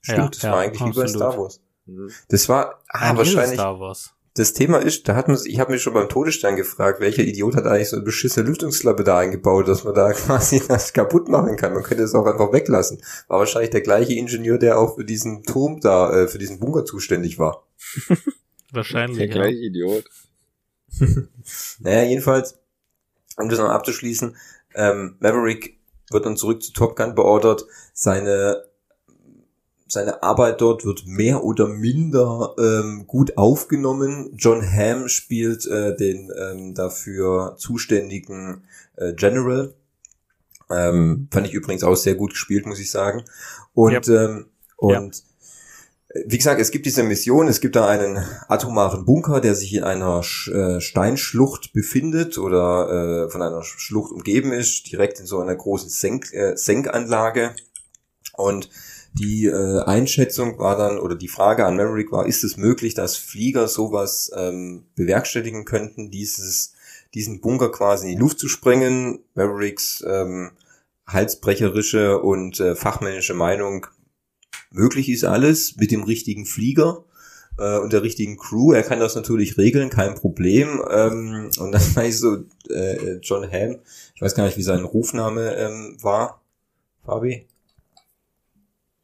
[0.00, 1.06] Stimmt, Ja, das ja, war eigentlich wie bei.
[1.06, 1.60] Star Wars.
[1.86, 2.10] Mhm.
[2.28, 4.14] Das war, ah, wahrscheinlich, Star Wars.
[4.36, 7.56] Das Thema ist, da hat man, ich habe mich schon beim Todesstern gefragt, welcher Idiot
[7.56, 11.56] hat eigentlich so eine beschissene Lüftungsklappe da eingebaut, dass man da quasi das kaputt machen
[11.56, 11.72] kann.
[11.72, 13.00] Man könnte es auch einfach weglassen.
[13.28, 16.84] War wahrscheinlich der gleiche Ingenieur, der auch für diesen Turm da, äh, für diesen Bunker
[16.84, 17.66] zuständig war.
[18.72, 19.18] Wahrscheinlich.
[19.18, 19.32] Der ja.
[19.32, 20.04] gleiche Idiot.
[21.78, 22.58] Naja, jedenfalls,
[23.36, 24.36] um das noch abzuschließen,
[24.74, 25.78] ähm, Maverick
[26.10, 27.66] wird dann zurück zu Top Gun beordert.
[27.92, 28.64] Seine,
[29.88, 34.30] seine Arbeit dort wird mehr oder minder ähm, gut aufgenommen.
[34.36, 38.64] John Hamm spielt äh, den ähm, dafür zuständigen
[38.96, 39.74] äh, General.
[40.68, 43.22] Ähm, fand ich übrigens auch sehr gut gespielt, muss ich sagen.
[43.74, 44.46] Und, ähm,
[44.76, 45.22] und
[46.08, 48.18] äh, wie gesagt, es gibt diese Mission, es gibt da einen
[48.48, 53.78] atomaren Bunker, der sich in einer Sch äh, Steinschlucht befindet oder äh, von einer Sch-
[53.78, 57.54] Schlucht umgeben ist, direkt in so einer großen Senk äh, Senkanlage.
[58.32, 58.68] Und
[59.18, 63.16] die äh, Einschätzung war dann, oder die Frage an Maverick war, ist es möglich, dass
[63.16, 66.74] Flieger sowas ähm, bewerkstelligen könnten, dieses,
[67.14, 69.20] diesen Bunker quasi in die Luft zu sprengen?
[69.34, 70.50] Mavericks ähm,
[71.06, 73.86] halsbrecherische und äh, fachmännische Meinung,
[74.70, 77.04] möglich ist alles mit dem richtigen Flieger
[77.58, 78.72] äh, und der richtigen Crew.
[78.72, 80.82] Er kann das natürlich regeln, kein Problem.
[80.90, 83.78] Ähm, und dann war ich so, äh, John Hamm,
[84.14, 86.42] ich weiß gar nicht, wie sein Rufname ähm, war.
[87.04, 87.46] Fabi?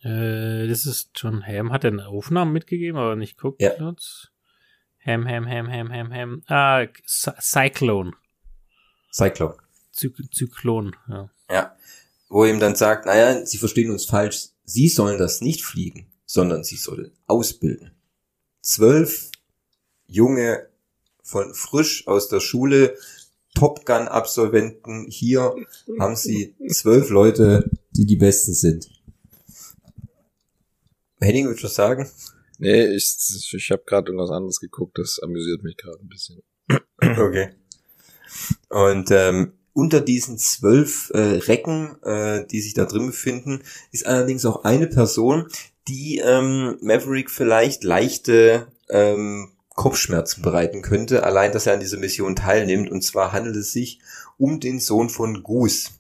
[0.03, 1.73] Äh, das ist John Ham.
[1.73, 3.73] Hat er einen Aufnahmen mitgegeben, aber nicht guckt Ja.
[3.79, 6.43] Ham, Ham, Ham, Ham, Ham, Ham.
[6.47, 8.13] Ah, Cy- Cyclone.
[9.13, 9.57] Cyclone.
[9.93, 11.31] Zy Zyklon, ja.
[11.51, 11.77] Ja.
[12.29, 16.65] Wo ihm dann sagt, naja, Sie verstehen uns falsch, Sie sollen das nicht fliegen, sondern
[16.65, 17.93] Sie sollen ausbilden.
[18.63, 19.31] Zwölf
[20.07, 20.69] junge,
[21.23, 22.97] von frisch aus der Schule,
[23.55, 25.55] Top Gun Absolventen, hier
[26.01, 28.89] haben Sie zwölf Leute, die die Besten sind.
[31.23, 32.09] Henning, würdest du was sagen?
[32.59, 36.43] Nee, ich, ich habe gerade irgendwas anderes geguckt, das amüsiert mich gerade ein bisschen.
[37.01, 37.51] Okay.
[38.69, 44.45] Und ähm, unter diesen zwölf äh, Recken, äh, die sich da drin befinden, ist allerdings
[44.45, 45.49] auch eine Person,
[45.89, 52.37] die ähm, Maverick vielleicht leichte ähm, Kopfschmerzen bereiten könnte, allein dass er an dieser Mission
[52.37, 52.91] teilnimmt.
[52.91, 54.01] Und zwar handelt es sich
[54.39, 55.91] um den Sohn von Goose,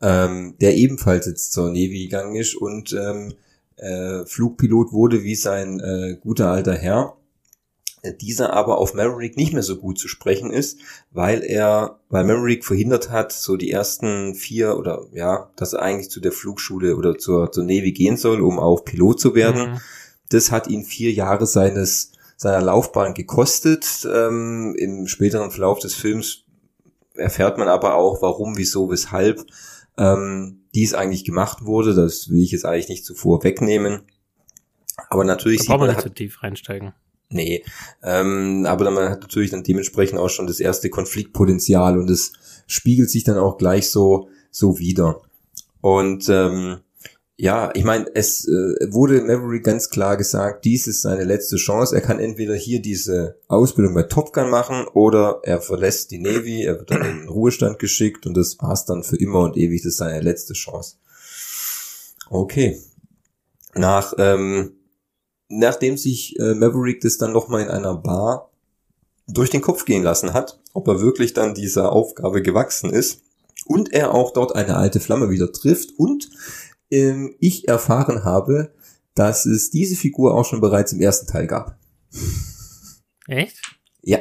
[0.00, 3.34] ähm, der ebenfalls jetzt zur Navy gegangen ist und ähm,
[3.78, 7.18] äh, Flugpilot wurde wie sein äh, guter alter Herr
[8.20, 10.78] dieser aber auf Maverick nicht mehr so gut zu sprechen ist,
[11.10, 16.10] weil er, weil Maverick verhindert hat, so die ersten vier oder ja, dass er eigentlich
[16.10, 19.72] zu der Flugschule oder zur, zur Navy gehen soll, um auch Pilot zu werden.
[19.72, 19.80] Mhm.
[20.30, 24.06] Das hat ihn vier Jahre seines seiner Laufbahn gekostet.
[24.10, 26.44] Ähm, Im späteren Verlauf des Films
[27.14, 29.44] erfährt man aber auch, warum, wieso, weshalb
[29.96, 31.94] ähm, dies eigentlich gemacht wurde.
[31.94, 34.02] Das will ich jetzt eigentlich nicht zuvor wegnehmen.
[35.10, 36.92] Aber natürlich Da braucht man nicht zu tief reinsteigen.
[37.30, 37.62] Nee,
[38.02, 42.32] ähm, aber dann, man hat natürlich dann dementsprechend auch schon das erste Konfliktpotenzial und es
[42.66, 45.20] spiegelt sich dann auch gleich so so wieder.
[45.80, 46.78] Und ähm,
[47.40, 51.94] ja, ich meine, es äh, wurde Maverick ganz klar gesagt, dies ist seine letzte Chance.
[51.94, 56.64] Er kann entweder hier diese Ausbildung bei Top Gun machen oder er verlässt die Navy,
[56.64, 59.82] er wird dann in den Ruhestand geschickt und das war's dann für immer und ewig.
[59.82, 60.96] Das ist seine letzte Chance.
[62.28, 62.82] Okay.
[63.74, 64.72] Nach, ähm,
[65.48, 68.50] nachdem sich äh, Maverick das dann nochmal in einer Bar
[69.28, 73.22] durch den Kopf gehen lassen hat, ob er wirklich dann dieser Aufgabe gewachsen ist
[73.64, 76.30] und er auch dort eine alte Flamme wieder trifft und
[76.90, 78.72] ähm, ich erfahren habe,
[79.14, 81.76] dass es diese Figur auch schon bereits im ersten Teil gab.
[83.26, 83.60] Echt?
[84.02, 84.18] Ja.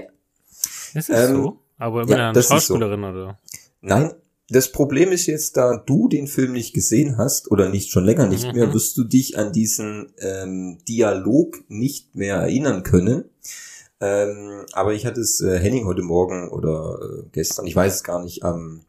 [0.93, 1.59] Ist es ähm, so?
[1.77, 3.07] Aber mit ja, einer Schauspielerin so.
[3.07, 3.39] oder?
[3.81, 4.13] Nein,
[4.49, 8.27] das Problem ist jetzt, da du den Film nicht gesehen hast oder nicht schon länger
[8.27, 8.53] nicht mhm.
[8.53, 13.25] mehr, wirst du dich an diesen ähm, Dialog nicht mehr erinnern können.
[13.99, 18.03] Ähm, aber ich hatte es äh, Henning heute Morgen oder äh, gestern, ich weiß es
[18.03, 18.85] gar nicht, ähm,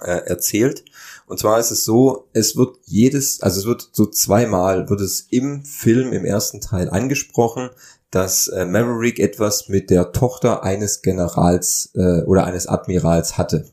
[0.00, 0.84] äh, erzählt.
[1.28, 5.26] Und zwar ist es so, es wird jedes, also es wird so zweimal, wird es
[5.30, 7.68] im Film, im ersten Teil angesprochen,
[8.10, 13.70] dass äh, Maverick etwas mit der Tochter eines Generals äh, oder eines Admirals hatte.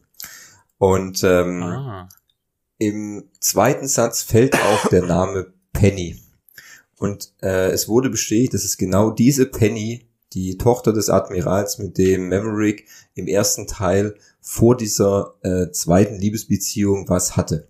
[0.78, 2.10] Und ähm, ah.
[2.78, 6.22] im zweiten Satz fällt auch der Name Penny.
[6.98, 11.98] Und äh, es wurde bestätigt, dass es genau diese Penny, die Tochter des Admirals, mit
[11.98, 14.16] dem Maverick im ersten Teil
[14.48, 17.68] vor dieser äh, zweiten Liebesbeziehung was hatte.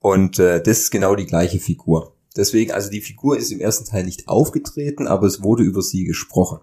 [0.00, 2.14] Und äh, das ist genau die gleiche Figur.
[2.36, 6.04] Deswegen, also die Figur ist im ersten Teil nicht aufgetreten, aber es wurde über sie
[6.04, 6.60] gesprochen.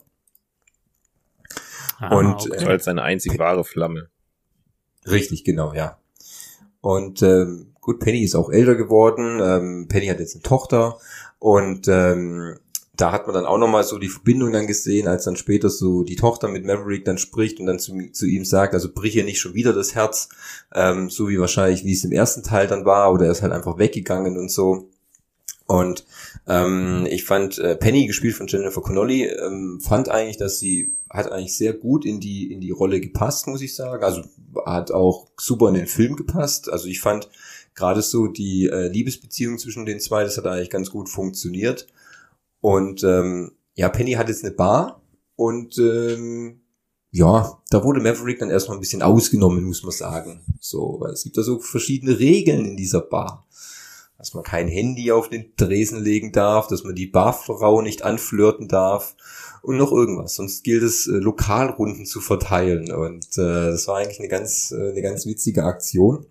[1.97, 2.65] Ah, und okay.
[2.65, 4.09] äh, als seine einzig wahre Flamme.
[5.07, 5.97] Richtig, genau, ja.
[6.79, 9.39] Und ähm, gut, Penny ist auch älter geworden.
[9.41, 10.99] Ähm, Penny hat jetzt eine Tochter
[11.39, 12.59] und ähm,
[13.03, 16.03] da hat man dann auch nochmal so die Verbindung dann gesehen, als dann später so
[16.03, 19.25] die Tochter mit Maverick dann spricht und dann zu, zu ihm sagt, also brich ihr
[19.25, 20.29] nicht schon wieder das Herz,
[20.73, 23.51] ähm, so wie wahrscheinlich, wie es im ersten Teil dann war, oder er ist halt
[23.51, 24.89] einfach weggegangen und so.
[25.67, 26.05] Und
[26.47, 31.29] ähm, ich fand äh, Penny, gespielt von Jennifer Connolly, ähm, fand eigentlich, dass sie hat
[31.29, 34.01] eigentlich sehr gut in die in die Rolle gepasst, muss ich sagen.
[34.01, 34.21] Also
[34.65, 36.71] hat auch super in den Film gepasst.
[36.71, 37.29] Also ich fand
[37.75, 41.87] gerade so die äh, Liebesbeziehung zwischen den zwei, das hat eigentlich ganz gut funktioniert.
[42.63, 45.01] Und ähm, ja, Penny hat jetzt eine Bar
[45.35, 46.61] und ähm,
[47.11, 50.45] ja, da wurde Maverick dann erstmal ein bisschen ausgenommen, muss man sagen.
[50.61, 53.45] So, weil es gibt da so verschiedene Regeln in dieser Bar.
[54.17, 58.69] Dass man kein Handy auf den Tresen legen darf, dass man die Barfrau nicht anflirten
[58.69, 59.17] darf
[59.61, 60.35] und noch irgendwas.
[60.35, 62.93] Sonst gilt es, äh, Lokalrunden zu verteilen.
[62.93, 66.27] Und äh, das war eigentlich eine ganz, äh, eine ganz witzige Aktion.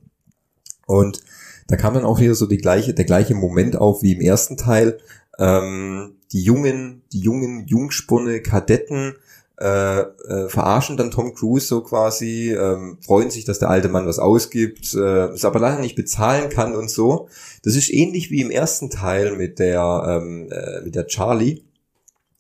[0.87, 1.23] Und
[1.67, 4.57] da kam dann auch wieder so die gleiche, der gleiche Moment auf wie im ersten
[4.57, 4.99] Teil,
[5.39, 9.15] ähm, die jungen, die jungen Jungspunne Kadetten
[9.61, 14.07] äh, äh, verarschen dann Tom Cruise so quasi, ähm, freuen sich, dass der alte Mann
[14.07, 17.29] was ausgibt, äh, es aber leider nicht bezahlen kann und so.
[17.63, 21.63] Das ist ähnlich wie im ersten Teil mit der ähm, äh, mit der Charlie,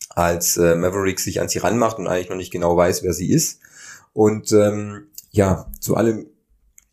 [0.09, 3.31] als äh, Maverick sich an sie ranmacht und eigentlich noch nicht genau weiß, wer sie
[3.31, 3.61] ist.
[4.15, 6.27] Und ähm, ja, zu allem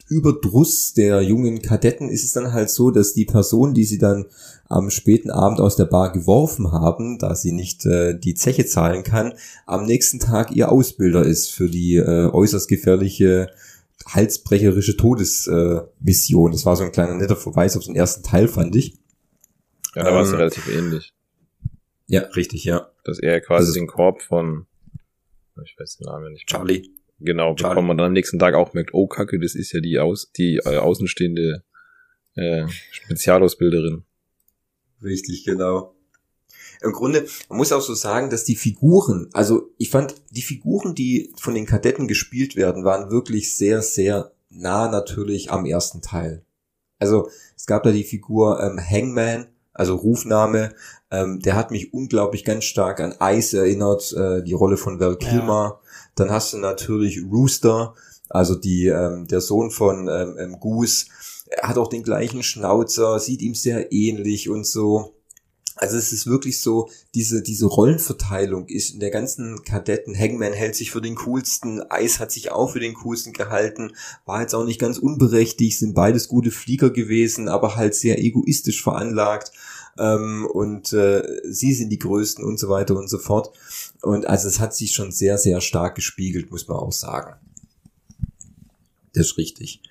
[0.10, 4.26] Überdruss der jungen Kadetten ist es dann halt so, dass die Person, die sie dann
[4.68, 9.04] am späten Abend aus der Bar geworfen haben, da sie nicht äh, die Zeche zahlen
[9.04, 9.34] kann,
[9.66, 13.50] am nächsten Tag ihr Ausbilder ist für die äh, äußerst gefährliche
[14.06, 16.52] halsbrecherische Todesmission.
[16.52, 18.96] Äh, das war so ein kleiner netter Verweis auf den ersten Teil, fand ich.
[19.96, 21.14] Ja, da war es ähm, relativ ähnlich.
[22.08, 22.90] Ja, richtig, ja.
[23.04, 24.66] Dass er quasi den Korb von,
[25.64, 26.52] ich weiß den Namen nicht.
[26.52, 26.60] Mehr.
[26.60, 26.90] Charlie.
[27.20, 27.76] Genau, Charlie.
[27.76, 30.32] bekommt man dann am nächsten Tag auch merkt, oh Kacke, das ist ja die, aus,
[30.32, 31.64] die äh, außenstehende
[32.36, 34.04] äh, Spezialausbilderin.
[35.04, 35.96] Richtig, genau.
[36.82, 40.96] Im Grunde, man muss auch so sagen, dass die Figuren, also ich fand, die Figuren,
[40.96, 46.46] die von den Kadetten gespielt werden, waren wirklich sehr, sehr nah natürlich am ersten Teil.
[46.98, 50.74] Also es gab da die Figur ähm, Hangman, also Rufname,
[51.12, 55.18] ähm, der hat mich unglaublich ganz stark an Ice erinnert, äh, die Rolle von Val
[55.18, 55.80] Kilmer.
[55.82, 55.90] Ja.
[56.20, 57.96] Dann hast du natürlich Rooster,
[58.30, 61.06] also die ähm, der Sohn von ähm, ähm, Goose.
[61.50, 65.16] Er hat auch den gleichen Schnauzer, sieht ihm sehr ähnlich und so.
[65.80, 70.76] Also es ist wirklich so, diese, diese Rollenverteilung ist in der ganzen Kadetten, Hangman hält
[70.76, 73.94] sich für den coolsten, Ice hat sich auch für den coolsten gehalten,
[74.26, 78.84] war jetzt auch nicht ganz unberechtigt, sind beides gute Flieger gewesen, aber halt sehr egoistisch
[78.84, 79.54] veranlagt
[79.98, 83.52] ähm, und äh, sie sind die Größten und so weiter und so fort.
[84.02, 87.36] Und also es hat sich schon sehr, sehr stark gespiegelt, muss man auch sagen.
[89.14, 89.82] Das ist richtig.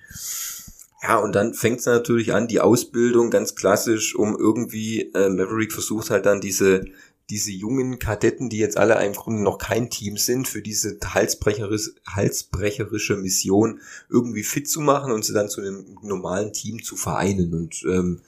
[1.01, 5.71] Ja, und dann fängt es natürlich an, die Ausbildung ganz klassisch, um irgendwie, äh, Maverick
[5.71, 6.85] versucht halt dann diese,
[7.29, 11.91] diese jungen Kadetten, die jetzt alle im Grunde noch kein Team sind, für diese halsbrecherische,
[12.07, 13.79] halsbrecherische Mission
[14.09, 17.53] irgendwie fit zu machen und sie dann zu einem normalen Team zu vereinen.
[17.53, 18.21] Und ähm,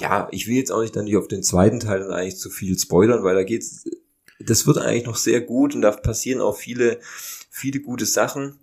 [0.00, 2.50] ja, ich will jetzt auch nicht dann nicht auf den zweiten Teil dann eigentlich zu
[2.50, 3.84] viel spoilern, weil da geht's,
[4.40, 7.00] das wird eigentlich noch sehr gut und da passieren auch viele,
[7.50, 8.58] viele gute Sachen.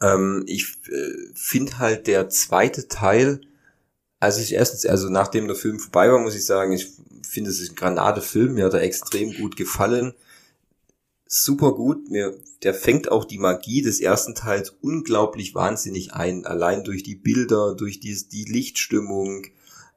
[0.00, 3.40] Ähm, ich äh, finde halt der zweite Teil,
[4.20, 6.88] also ich erstens, also nachdem der Film vorbei war, muss ich sagen, ich
[7.28, 10.14] finde es ist ein Granate-Film, mir hat er extrem gut gefallen.
[11.26, 16.84] Super gut, mir, der fängt auch die Magie des ersten Teils unglaublich wahnsinnig ein, allein
[16.84, 19.46] durch die Bilder, durch die, die Lichtstimmung,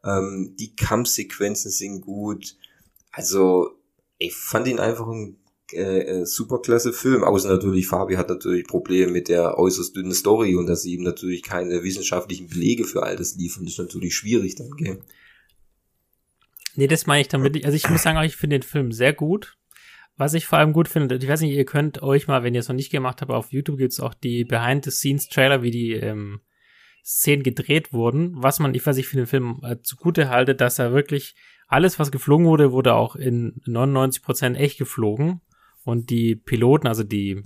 [0.03, 2.57] ähm, die Kampfsequenzen sind gut.
[3.11, 3.76] Also,
[4.17, 5.37] ich fand ihn einfach ein
[5.73, 7.23] äh, äh, superklasse Film.
[7.23, 11.03] Außer natürlich, Fabi hat natürlich Probleme mit der äußerst dünnen Story und dass sie ihm
[11.03, 13.65] natürlich keine wissenschaftlichen Belege für all das liefern.
[13.65, 15.01] Das ist natürlich schwierig dann, gell?
[16.75, 17.65] Nee, das meine ich damit.
[17.65, 19.57] Also ich muss sagen, ich finde den Film sehr gut.
[20.15, 22.61] Was ich vor allem gut finde, ich weiß nicht, ihr könnt euch mal, wenn ihr
[22.61, 26.41] es noch nicht gemacht habt, auf YouTube gibt's auch die Behind-the-Scenes-Trailer, wie die ähm,
[27.03, 28.31] Szenen gedreht wurden.
[28.35, 31.35] Was man, ich weiß, ich für den Film äh, zugute halte, dass er wirklich
[31.67, 35.41] alles, was geflogen wurde, wurde auch in 99 Prozent echt geflogen.
[35.83, 37.43] Und die Piloten, also die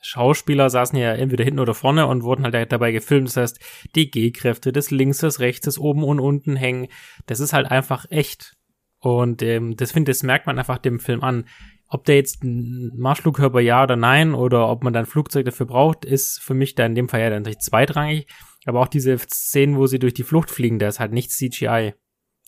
[0.00, 3.28] Schauspieler saßen ja entweder hinten oder vorne und wurden halt dabei gefilmt.
[3.28, 3.60] Das heißt,
[3.94, 6.88] die G-Kräfte des links, des rechts, des oben und unten hängen,
[7.26, 8.54] das ist halt einfach echt.
[9.00, 11.46] Und ähm, das finde das merkt man einfach dem Film an.
[11.88, 16.04] Ob der jetzt ein Marschflugkörper ja oder nein oder ob man dann Flugzeug dafür braucht,
[16.04, 18.26] ist für mich da in dem Fall ja dann natürlich zweitrangig.
[18.66, 21.94] Aber auch diese Szenen, wo sie durch die Flucht fliegen, da ist halt nicht CGI,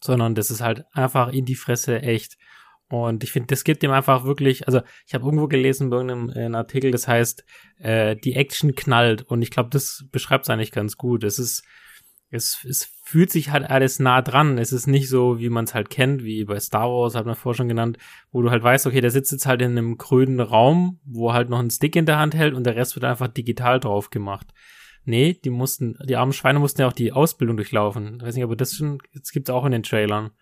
[0.00, 2.36] sondern das ist halt einfach in die Fresse echt.
[2.88, 6.52] Und ich finde, das gibt ihm einfach wirklich, also ich habe irgendwo gelesen bei irgendeinem
[6.54, 7.44] äh, Artikel, das heißt,
[7.78, 11.24] äh, die Action knallt und ich glaube, das beschreibt es eigentlich ganz gut.
[11.24, 11.64] Es ist,
[12.30, 14.58] es, es fühlt sich halt alles nah dran.
[14.58, 17.34] Es ist nicht so, wie man es halt kennt, wie bei Star Wars, hat man
[17.34, 17.98] vorher schon genannt,
[18.30, 21.48] wo du halt weißt, okay, der sitzt jetzt halt in einem grünen Raum, wo halt
[21.48, 24.46] noch ein Stick in der Hand hält und der Rest wird einfach digital drauf gemacht.
[25.08, 28.16] Nee, die mussten, die armen Schweine mussten ja auch die Ausbildung durchlaufen.
[28.16, 30.32] Ich weiß nicht, aber das schon, jetzt gibt's auch in den Trailern.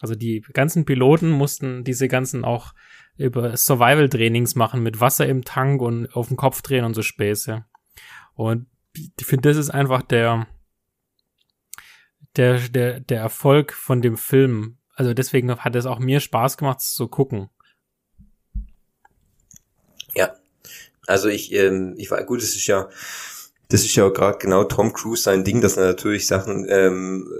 [0.00, 2.74] Also die ganzen Piloten mussten diese ganzen auch
[3.16, 7.64] über Survival-Trainings machen mit Wasser im Tank und auf den Kopf drehen und so Späße.
[8.34, 10.48] Und ich finde, das ist einfach der,
[12.34, 14.78] der, der, der Erfolg von dem Film.
[14.94, 17.50] Also deswegen hat es auch mir Spaß gemacht zu gucken.
[20.16, 20.34] Ja.
[21.06, 22.88] Also ich, ähm, ich war, gut, es ist ja,
[23.68, 27.30] das ist ja gerade genau Tom Cruise sein Ding, dass er natürlich Sachen, ähm,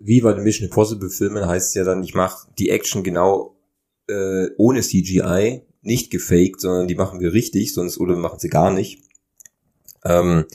[0.00, 3.56] wie bei den Mission Impossible Filmen heißt es ja dann, ich mache die Action genau
[4.08, 8.48] äh, ohne CGI, nicht gefaked, sondern die machen wir richtig, sonst oder wir machen sie
[8.48, 9.02] gar nicht.
[10.04, 10.46] Ähm,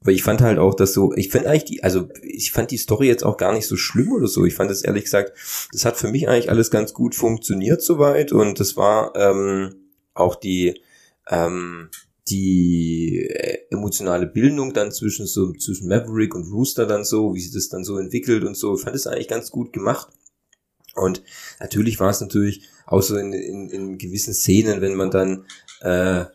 [0.00, 2.76] aber ich fand halt auch, dass so, ich finde eigentlich die, also ich fand die
[2.76, 4.44] Story jetzt auch gar nicht so schlimm oder so.
[4.44, 5.32] Ich fand es ehrlich gesagt,
[5.72, 9.74] das hat für mich eigentlich alles ganz gut funktioniert soweit und das war ähm,
[10.12, 10.80] auch die
[11.28, 11.88] ähm,
[12.28, 17.52] die äh, emotionale Bildung dann zwischen so zwischen Maverick und Rooster dann so, wie sich
[17.52, 20.08] das dann so entwickelt und so, ich fand es eigentlich ganz gut gemacht.
[20.94, 21.22] Und
[21.60, 25.44] natürlich war es natürlich auch so in, in, in gewissen Szenen, wenn man dann
[25.80, 26.26] äh,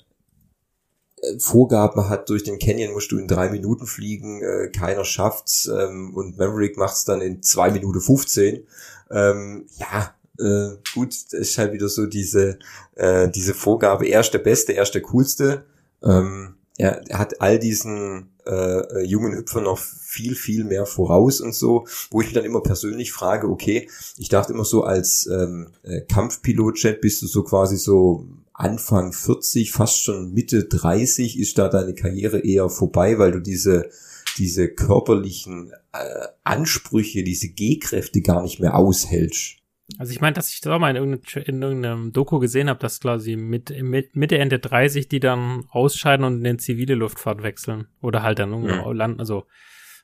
[1.38, 6.14] Vorgaben hat, durch den Canyon musst du in drei Minuten fliegen, äh, keiner schafft's ähm,
[6.16, 8.66] und Maverick macht's dann in zwei Minuten 15.
[9.12, 12.60] Ähm, ja, äh, gut, ist halt wieder so diese,
[12.96, 15.66] äh, diese Vorgabe, erste Beste, erste Coolste.
[16.04, 21.86] Ähm, er, hat all diesen äh, jungen Hüpfer noch viel, viel mehr voraus und so,
[22.10, 26.02] wo ich mich dann immer persönlich frage, okay, ich dachte immer so als ähm, äh,
[26.02, 31.94] Kampfpilot-Jet bist du so quasi so Anfang 40, fast schon Mitte 30 ist da deine
[31.94, 33.90] Karriere eher vorbei, weil du diese
[34.38, 39.58] diese körperlichen äh, Ansprüche, diese G-Kräfte gar nicht mehr aushältst.
[39.98, 42.80] Also ich meine, dass ich das auch mal in irgendeinem, in irgendeinem Doku gesehen habe,
[42.80, 47.44] dass quasi mit, mit Mitte Ende 30 die dann ausscheiden und in den zivile Luftfahrt
[47.44, 47.88] wechseln.
[48.02, 48.96] Oder halt dann irgendwo mhm.
[48.96, 49.46] landen, also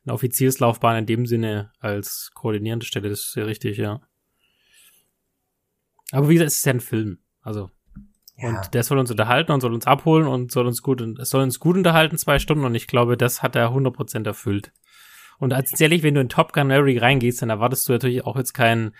[0.06, 4.02] eine Offizierslaufbahn in dem Sinne als koordinierende Stelle, das ist ja richtig, ja.
[6.12, 7.20] Aber wie gesagt, es ist ja ein Film.
[7.42, 7.72] Also.
[8.38, 8.50] Ja.
[8.50, 11.60] Und der soll uns unterhalten und soll uns abholen und soll uns gut, soll uns
[11.60, 14.72] gut unterhalten, zwei Stunden, und ich glaube, das hat er 100% erfüllt.
[15.38, 18.38] Und als ehrlich, wenn du in Top Gun Mary reingehst, dann erwartest du natürlich auch
[18.38, 18.94] jetzt keinen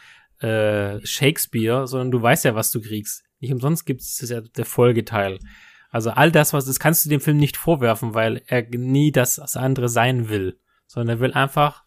[0.46, 3.24] äh, Shakespeare, sondern du weißt ja, was du kriegst.
[3.40, 5.40] Nicht umsonst gibt es ja der Folgeteil.
[5.90, 9.38] Also all das, was das kannst du dem Film nicht vorwerfen, weil er nie das,
[9.38, 11.84] das andere sein will, sondern er will einfach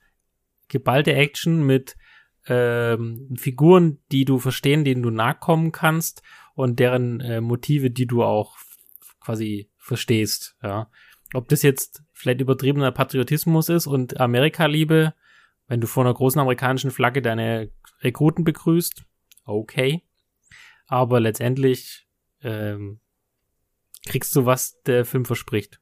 [0.68, 1.96] geballte Action mit
[2.46, 6.22] ähm, Figuren, die du verstehen, denen du nachkommen kannst
[6.54, 8.56] und deren äh, Motive, die du auch
[9.20, 10.56] quasi verstehst.
[10.62, 10.90] Ja,
[11.34, 15.14] ob das jetzt vielleicht übertriebener Patriotismus ist und Amerika-Liebe,
[15.66, 17.70] wenn du vor einer großen amerikanischen Flagge deine
[18.00, 19.04] Rekruten begrüßt,
[19.44, 20.02] okay.
[20.86, 22.06] aber letztendlich
[22.42, 23.00] ähm,
[24.06, 25.80] kriegst du, was der Film verspricht.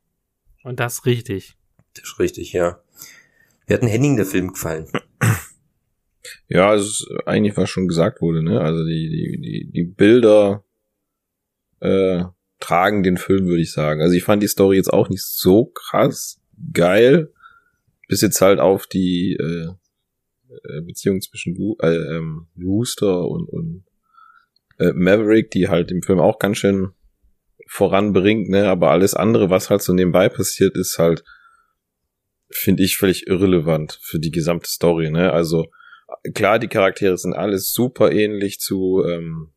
[0.63, 1.57] Und das richtig.
[1.95, 2.81] Das ist richtig, ja.
[3.67, 4.89] Wie hat denn Henning der Film gefallen?
[6.49, 8.61] Ja, es ist eigentlich, was schon gesagt wurde, ne?
[8.61, 10.65] Also die, die, die, die Bilder
[11.81, 12.25] äh,
[12.61, 14.01] tragen den Film, würde ich sagen.
[14.01, 16.41] Also ich fand die Story jetzt auch nicht so krass
[16.73, 17.33] geil,
[18.09, 19.69] bis jetzt halt auf die äh,
[20.51, 23.85] äh Beziehung zwischen Ru äh, ähm, Rooster und, und
[24.79, 26.93] äh, Maverick, die halt im Film auch ganz schön
[27.67, 28.69] voranbringt, ne?
[28.69, 31.25] Aber alles andere, was halt so nebenbei passiert, ist halt,
[32.51, 35.33] finde ich, völlig irrelevant für die gesamte Story, ne?
[35.33, 35.67] Also
[36.35, 39.53] klar, die Charaktere sind alles super ähnlich zu, ähm,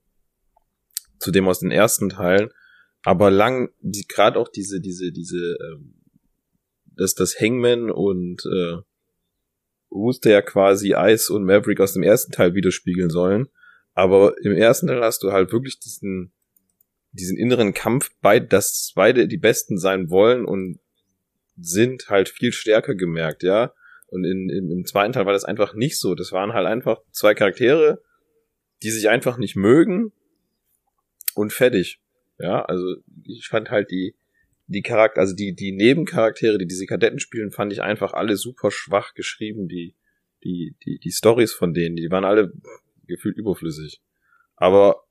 [1.20, 2.50] zu dem aus den ersten Teilen,
[3.04, 5.96] aber lang, die, gerade auch diese, diese, diese, ähm,
[6.86, 8.78] dass das Hangman und äh,
[9.92, 13.50] Rooster ja quasi Ice und Maverick aus dem ersten Teil widerspiegeln sollen.
[13.94, 16.32] Aber im ersten Teil hast du halt wirklich diesen,
[17.12, 20.80] diesen inneren Kampf, beid, dass beide die Besten sein wollen und
[21.58, 23.74] sind halt viel stärker gemerkt, ja.
[24.08, 26.16] Und in, in, im zweiten Teil war das einfach nicht so.
[26.16, 28.02] Das waren halt einfach zwei Charaktere,
[28.82, 30.14] die sich einfach nicht mögen
[31.36, 32.00] und fertig.
[32.40, 34.16] Ja, also ich fand halt die,
[34.70, 38.70] die Charakter, also die, die Nebencharaktere, die diese Kadetten spielen, fand ich einfach alle super
[38.70, 39.68] schwach geschrieben.
[39.68, 39.96] Die,
[40.44, 42.54] die, die, die Stories von denen, die waren alle
[43.08, 44.00] gefühlt überflüssig.
[44.56, 45.04] Aber,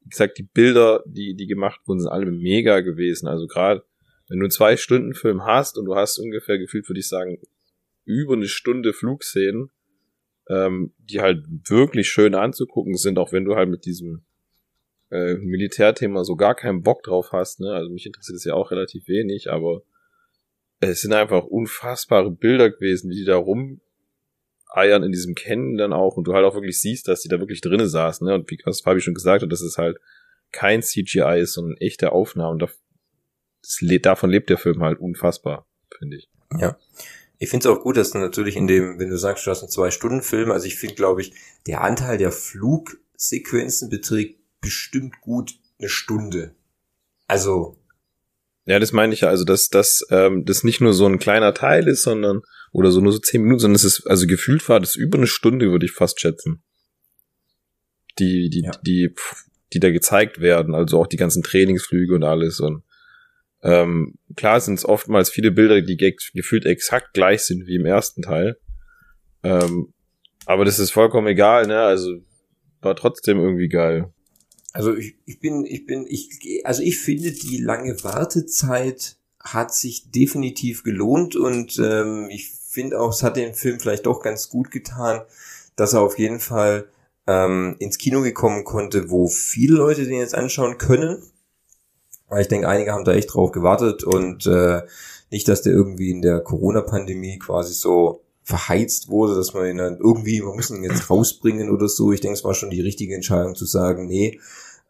[0.00, 3.28] wie gesagt, die Bilder, die, die gemacht wurden, sind alle mega gewesen.
[3.28, 3.84] Also gerade,
[4.28, 7.38] wenn du einen Zwei-Stunden-Film hast und du hast ungefähr gefühlt, würde ich sagen,
[8.04, 9.70] über eine Stunde Flugszenen,
[10.48, 14.24] ähm, die halt wirklich schön anzugucken sind, auch wenn du halt mit diesem
[15.10, 17.60] äh, Militärthema so gar keinen Bock drauf hast.
[17.60, 17.72] Ne?
[17.72, 19.82] Also mich interessiert es ja auch relativ wenig, aber
[20.80, 26.16] es sind einfach unfassbare Bilder gewesen, wie die da rumeiern in diesem Kennen dann auch
[26.16, 28.26] und du halt auch wirklich siehst, dass die da wirklich drinnen saßen.
[28.26, 28.34] Ne?
[28.34, 29.98] Und wie was Fabi schon gesagt hat, dass es halt
[30.52, 32.58] kein CGI ist, sondern echte Aufnahmen.
[32.58, 32.70] Das,
[34.02, 35.66] davon lebt der Film halt unfassbar,
[35.98, 36.28] finde ich.
[36.58, 36.78] Ja.
[37.38, 39.62] Ich finde es auch gut, dass du natürlich in dem, wenn du sagst, du hast
[39.62, 41.32] einen Zwei-Stunden-Film, also ich finde, glaube ich,
[41.66, 46.54] der Anteil der Flugsequenzen beträgt bestimmt gut eine Stunde.
[47.26, 47.78] Also.
[48.66, 51.54] Ja, das meine ich ja, also dass, dass ähm, das nicht nur so ein kleiner
[51.54, 52.42] Teil ist, sondern,
[52.72, 55.26] oder so nur so zehn Minuten, sondern es ist, also gefühlt war das über eine
[55.26, 56.62] Stunde, würde ich fast schätzen.
[58.18, 58.72] Die, die, ja.
[58.82, 59.14] die,
[59.72, 62.82] die da gezeigt werden, also auch die ganzen Trainingsflüge und alles und
[63.62, 68.22] ähm, klar sind es oftmals viele Bilder, die gefühlt exakt gleich sind wie im ersten
[68.22, 68.56] Teil.
[69.42, 69.92] Ähm,
[70.46, 71.80] aber das ist vollkommen egal, ne?
[71.80, 72.18] Also
[72.80, 74.12] war trotzdem irgendwie geil.
[74.72, 80.10] Also ich, ich bin, ich bin, ich, also ich finde, die lange Wartezeit hat sich
[80.10, 84.70] definitiv gelohnt und ähm, ich finde auch, es hat den Film vielleicht doch ganz gut
[84.70, 85.22] getan,
[85.76, 86.88] dass er auf jeden Fall
[87.26, 91.22] ähm, ins Kino gekommen konnte, wo viele Leute den jetzt anschauen können.
[92.28, 94.82] Weil ich denke, einige haben da echt drauf gewartet und äh,
[95.30, 99.98] nicht, dass der irgendwie in der Corona-Pandemie quasi so verheizt wurde, dass man ihn dann
[99.98, 102.12] irgendwie, wir müssen ihn jetzt rausbringen oder so.
[102.12, 104.40] Ich denke, es war schon die richtige Entscheidung zu sagen, nee,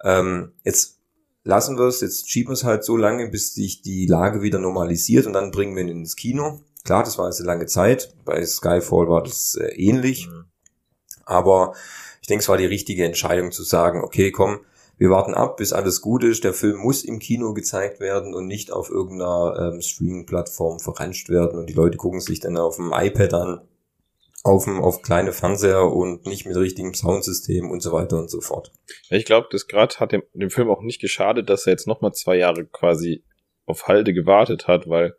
[0.05, 1.01] ähm, jetzt
[1.43, 4.61] lassen wir es, jetzt schieben wir es halt so lange, bis sich die Lage wieder
[4.61, 6.61] normalisiert und dann bringen wir ihn ins Kino.
[6.85, 8.15] Klar, das war jetzt eine lange Zeit.
[8.25, 10.29] Bei Skyfall war das äh, ähnlich.
[10.29, 10.45] Mhm.
[11.25, 11.75] Aber
[12.23, 14.61] ich denke, es war die richtige Entscheidung zu sagen, okay, komm,
[14.99, 16.45] wir warten ab, bis alles gut ist.
[16.45, 21.59] Der Film muss im Kino gezeigt werden und nicht auf irgendeiner ähm, Streaming-Plattform verranscht werden.
[21.59, 23.69] Und die Leute gucken sich dann auf dem iPad an,
[24.43, 28.41] auf, dem, auf kleine Fernseher und nicht mit richtigem Soundsystem und so weiter und so
[28.41, 28.73] fort.
[29.11, 32.13] Ich glaube, das gerade hat dem, dem Film auch nicht geschadet, dass er jetzt nochmal
[32.13, 33.25] zwei Jahre quasi
[33.67, 35.15] auf Halde gewartet hat, weil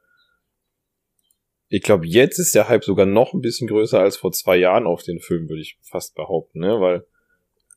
[1.69, 4.87] ich glaube, jetzt ist der Hype sogar noch ein bisschen größer als vor zwei Jahren
[4.87, 6.81] auf den Film, würde ich fast behaupten, ne?
[6.81, 7.05] Weil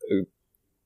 [0.09, 0.23] äh,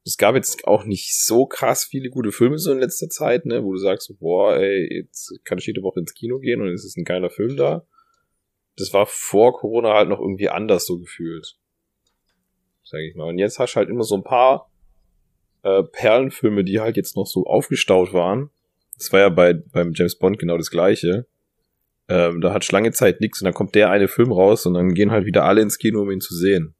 [0.07, 3.63] es gab jetzt auch nicht so krass viele gute Filme so in letzter Zeit, ne,
[3.63, 6.85] wo du sagst, boah, ey, jetzt kann ich jede Woche ins Kino gehen und es
[6.85, 7.85] ist ein geiler Film da.
[8.77, 11.57] Das war vor Corona halt noch irgendwie anders so gefühlt.
[12.83, 13.27] Sag ich mal.
[13.27, 14.71] Und jetzt hast du halt immer so ein paar
[15.63, 18.49] äh, Perlenfilme, die halt jetzt noch so aufgestaut waren.
[18.97, 21.27] Das war ja bei beim James Bond genau das gleiche.
[22.07, 24.93] Ähm, da hat lange Zeit nichts und dann kommt der eine Film raus und dann
[24.93, 26.76] gehen halt wieder alle ins Kino, um ihn zu sehen.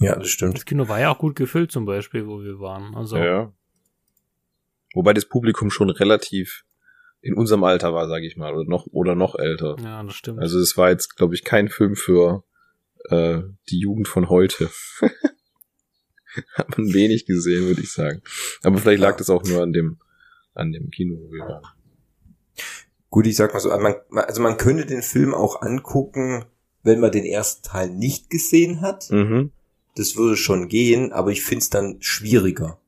[0.00, 0.54] Ja, das stimmt.
[0.54, 2.94] Das Kino war ja auch gut gefüllt zum Beispiel, wo wir waren.
[2.94, 3.16] Also.
[3.16, 3.52] Ja.
[4.94, 6.64] Wobei das Publikum schon relativ
[7.20, 9.76] in unserem Alter war, sage ich mal, oder noch oder noch älter.
[9.82, 10.38] Ja, das stimmt.
[10.38, 12.44] Also es war jetzt, glaube ich, kein Film für
[13.10, 13.40] äh,
[13.70, 14.70] die Jugend von heute.
[16.54, 18.22] Hat man wenig gesehen, würde ich sagen.
[18.62, 19.98] Aber vielleicht lag das auch nur an dem
[20.54, 21.64] an dem Kino, wo wir waren.
[23.10, 26.44] Gut, ich sag mal so, man, also man könnte den Film auch angucken,
[26.82, 29.10] wenn man den ersten Teil nicht gesehen hat.
[29.10, 29.52] Mhm
[29.98, 32.78] das würde schon gehen, aber ich find's dann schwieriger.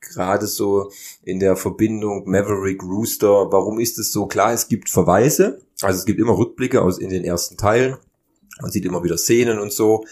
[0.00, 0.90] Gerade so
[1.22, 4.26] in der Verbindung Maverick Rooster, warum ist es so?
[4.26, 7.96] Klar, es gibt Verweise, also es gibt immer Rückblicke aus in den ersten Teilen,
[8.60, 10.04] man sieht immer wieder Szenen und so,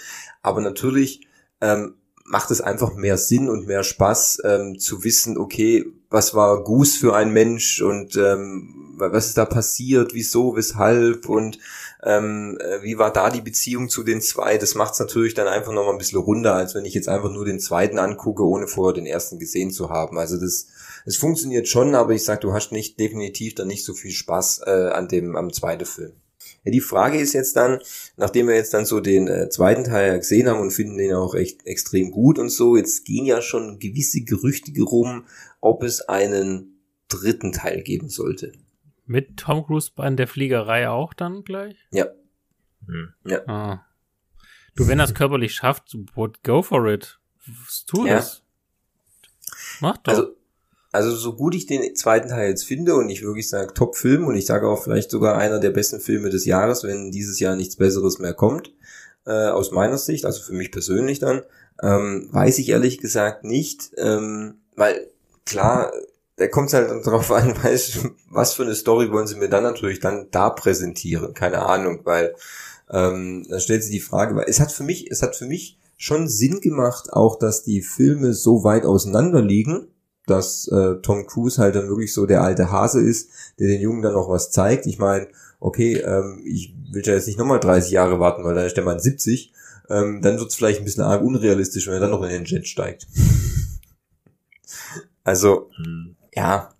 [0.42, 1.26] aber natürlich
[1.60, 1.94] ähm,
[2.28, 6.98] macht es einfach mehr Sinn und mehr Spaß ähm, zu wissen, okay, was war Goose
[6.98, 11.58] für ein Mensch und ähm, was ist da passiert, wieso, weshalb und
[12.02, 14.58] ähm, äh, wie war da die Beziehung zu den zwei?
[14.58, 17.08] Das macht es natürlich dann einfach noch mal ein bisschen runder, als wenn ich jetzt
[17.08, 20.18] einfach nur den zweiten angucke, ohne vorher den ersten gesehen zu haben.
[20.18, 20.66] Also das,
[21.04, 24.62] es funktioniert schon, aber ich sag, du hast nicht definitiv dann nicht so viel Spaß
[24.66, 26.12] äh, an dem am zweiten Film.
[26.68, 27.78] Ja, die Frage ist jetzt dann,
[28.18, 31.34] nachdem wir jetzt dann so den äh, zweiten Teil gesehen haben und finden den auch
[31.34, 35.24] echt extrem gut und so, jetzt gehen ja schon gewisse Gerüchte rum,
[35.62, 38.52] ob es einen dritten Teil geben sollte.
[39.06, 41.76] Mit Tom Cruise an der Fliegerei auch dann gleich?
[41.90, 42.08] Ja.
[42.86, 43.14] Hm.
[43.24, 43.48] Ja.
[43.48, 43.86] Ah.
[44.76, 47.18] Du, wenn er es körperlich schafft, what, go for it.
[47.86, 48.16] Tu Ja.
[48.16, 48.42] das.
[49.80, 50.12] Mach doch.
[50.12, 50.36] Also,
[50.90, 54.36] also so gut ich den zweiten Teil jetzt finde und ich wirklich sage Top-Film und
[54.36, 57.76] ich sage auch vielleicht sogar einer der besten Filme des Jahres, wenn dieses Jahr nichts
[57.76, 58.72] Besseres mehr kommt,
[59.26, 61.42] äh, aus meiner Sicht, also für mich persönlich dann,
[61.82, 65.08] ähm, weiß ich ehrlich gesagt nicht, ähm, weil
[65.44, 65.92] klar,
[66.36, 69.48] da kommt es halt darauf an, weißt, du, was für eine Story wollen sie mir
[69.48, 72.34] dann natürlich dann da präsentieren, keine Ahnung, weil
[72.90, 75.78] ähm, dann stellt sich die Frage, weil es hat für mich, es hat für mich
[75.98, 79.88] schon Sinn gemacht, auch dass die Filme so weit auseinander liegen,
[80.30, 84.02] dass äh, Tom Cruise halt dann wirklich so der alte Hase ist, der den Jungen
[84.02, 84.86] dann noch was zeigt.
[84.86, 85.28] Ich meine,
[85.60, 88.84] okay, ähm, ich will ja jetzt nicht nochmal 30 Jahre warten, weil dann ist der
[88.84, 89.52] Mann 70.
[89.90, 92.66] Ähm, dann wird's vielleicht ein bisschen arg unrealistisch, wenn er dann noch in den Jet
[92.68, 93.06] steigt.
[95.24, 96.16] also, Hm.
[96.34, 96.74] ja,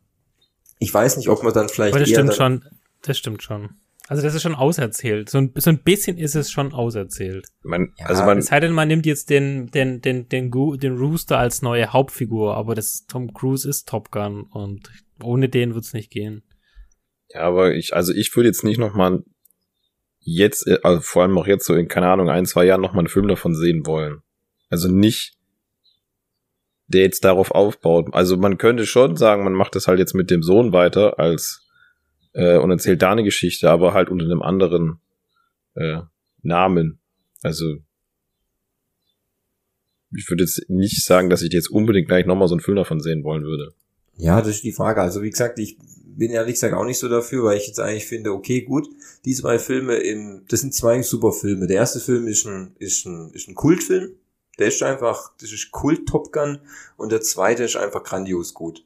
[0.78, 2.64] ich weiß nicht, ob man dann vielleicht Aber das eher stimmt dann, schon.
[3.03, 3.70] Das stimmt schon.
[4.09, 5.29] Also das ist schon auserzählt.
[5.29, 7.47] So ein, so ein bisschen ist es schon auserzählt.
[7.63, 10.77] Man, Ja, also man, Es sei denn, man nimmt jetzt den, den, den, den, Gu-
[10.77, 14.91] den Rooster als neue Hauptfigur, aber das Tom Cruise ist Top Gun und
[15.23, 16.43] ohne den wird's nicht gehen.
[17.35, 19.23] ja, aber ich, also ich würde jetzt nicht noch mal
[20.21, 22.95] jetzt, äh, also vor allem auch jetzt so in, keine Ahnung, ein, zwei Jahren noch
[22.95, 24.23] mal einen Film davon sehen wollen.
[24.71, 25.35] Also nicht,
[26.87, 28.09] der jetzt darauf aufbaut.
[28.15, 31.68] Also man könnte schon sagen, man macht das halt jetzt mit dem Sohn weiter als
[32.39, 35.01] äh, und erzählt da eine Geschichte, aber halt unter einem anderen
[35.74, 36.03] äh,
[36.43, 37.01] Namen.
[37.43, 37.78] Also
[40.16, 42.76] ich würde jetzt nicht sagen, dass ich jetzt unbedingt gleich noch mal so einen Film
[42.76, 43.74] davon sehen wollen würde.
[44.16, 45.03] Ja, das ist die Frage.
[45.03, 48.07] Also wie gesagt, ich bin ehrlich gesagt auch nicht so dafür, weil ich jetzt eigentlich
[48.07, 48.89] finde, okay, gut,
[49.24, 51.66] die zwei Filme im, das sind zwei super Filme.
[51.66, 54.12] Der erste Film ist ein, ist ein, ist ein Kultfilm.
[54.59, 56.61] Der ist einfach, das ist Kult Top Gun
[56.97, 58.84] und der zweite ist einfach grandios gut.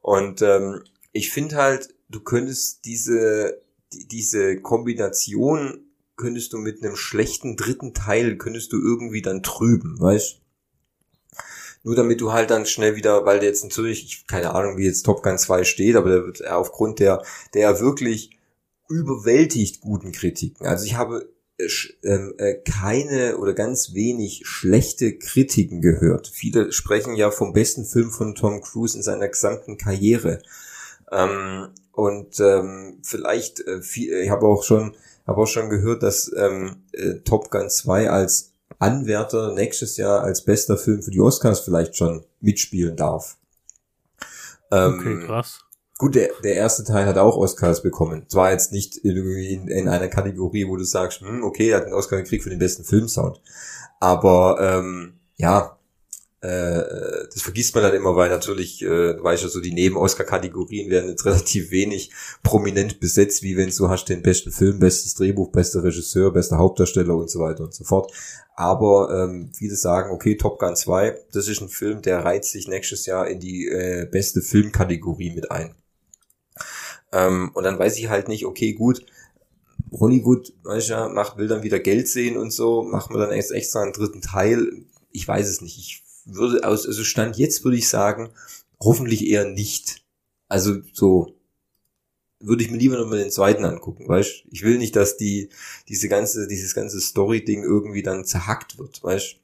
[0.00, 0.82] Und ähm,
[1.12, 5.84] ich finde halt, du könntest diese, die, diese Kombination
[6.16, 10.40] könntest du mit einem schlechten dritten Teil, könntest du irgendwie dann trüben, weißt
[11.82, 14.84] nur damit du halt dann schnell wieder, weil der jetzt natürlich, ich keine Ahnung, wie
[14.84, 17.22] jetzt Top Gun 2 steht, aber der wird aufgrund der,
[17.54, 18.36] der wirklich
[18.88, 20.66] überwältigt guten Kritiken.
[20.66, 21.68] Also ich habe äh,
[22.02, 26.28] ähm, äh, keine oder ganz wenig schlechte Kritiken gehört.
[26.28, 30.42] Viele sprechen ja vom besten Film von Tom Cruise in seiner gesamten Karriere.
[31.10, 31.68] Ähm,
[32.00, 34.96] und ähm, vielleicht, äh, viel, ich habe auch schon,
[35.26, 40.44] habe auch schon gehört, dass ähm, äh, Top Gun 2 als Anwärter nächstes Jahr als
[40.44, 43.36] bester Film für die Oscars vielleicht schon mitspielen darf.
[44.70, 45.60] Ähm, Okay, krass.
[45.98, 48.24] Gut, der, der erste Teil hat auch Oscars bekommen.
[48.28, 51.84] Zwar jetzt nicht irgendwie in, in einer Kategorie, wo du sagst, hm, okay, er hat
[51.84, 53.42] einen Oscar gekriegt für den besten Filmsound.
[54.00, 55.78] Aber ähm, ja,
[56.42, 60.90] äh, das vergisst man dann immer, weil natürlich, äh, du weißt ja so, die Neben-Oscar-Kategorien
[60.90, 62.10] werden jetzt relativ wenig
[62.42, 67.14] prominent besetzt, wie wenn du hast den besten Film, bestes Drehbuch, bester Regisseur, bester Hauptdarsteller
[67.14, 68.10] und so weiter und so fort.
[68.56, 72.68] Aber ähm, viele sagen, okay, Top Gun 2, das ist ein Film, der reizt sich
[72.68, 75.74] nächstes Jahr in die äh, beste Filmkategorie mit ein.
[77.12, 79.04] Ähm, und dann weiß ich halt nicht, okay, gut,
[79.92, 83.52] Hollywood, weißt du, macht, will dann wieder Geld sehen und so, machen wir dann erst
[83.52, 84.84] extra einen dritten Teil.
[85.10, 85.78] Ich weiß es nicht.
[85.78, 86.04] Ich
[86.34, 88.30] würde aus, also Stand jetzt würde ich sagen,
[88.80, 90.02] hoffentlich eher nicht.
[90.48, 91.36] Also so
[92.40, 95.50] würde ich mir lieber nochmal den zweiten angucken, weißt Ich will nicht, dass die,
[95.88, 99.36] diese ganze, dieses ganze Story-Ding irgendwie dann zerhackt wird, weißt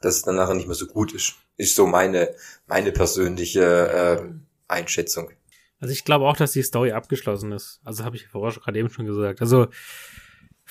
[0.00, 1.34] Dass es dann nachher nicht mehr so gut ist.
[1.56, 2.34] Ist so meine,
[2.66, 4.22] meine persönliche äh,
[4.68, 5.30] Einschätzung.
[5.80, 7.80] Also ich glaube auch, dass die Story abgeschlossen ist.
[7.84, 9.40] Also habe ich vorher schon gerade eben schon gesagt.
[9.40, 9.66] Also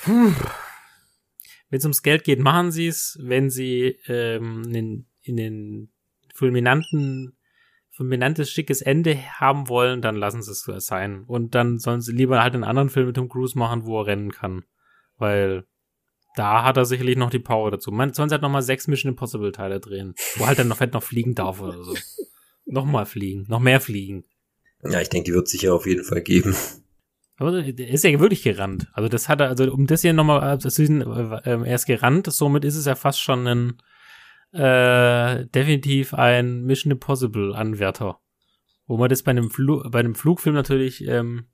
[0.06, 0.34] wenn
[1.70, 3.18] es ums Geld geht, machen sie es.
[3.20, 5.92] Wenn sie ähm, in, in den
[6.34, 7.36] fulminanten,
[7.90, 11.24] fulminantes, schickes Ende haben wollen, dann lassen sie es sein.
[11.26, 14.06] Und dann sollen sie lieber halt einen anderen Film mit Tom Cruise machen, wo er
[14.06, 14.64] rennen kann.
[15.16, 15.64] Weil
[16.36, 17.92] da hat er sicherlich noch die Power dazu.
[17.92, 20.92] Man sonst halt noch mal sechs Mission Impossible Teile drehen, wo halt dann noch, halt
[20.92, 21.94] noch fliegen darf oder so.
[22.66, 24.24] noch mal fliegen, noch mehr fliegen.
[24.82, 26.54] Ja, ich denke, die wird es sicher auf jeden Fall geben.
[27.36, 28.88] Aber er ist ja wirklich gerannt.
[28.92, 32.32] Also das hat er, also um das hier nochmal zu sehen, äh, er ist gerannt,
[32.32, 33.82] somit ist es ja fast schon ein
[34.54, 38.20] äh, definitiv ein Mission Impossible Anwärter.
[38.86, 41.46] Wo man das bei einem, Flu bei einem Flugfilm natürlich ähm,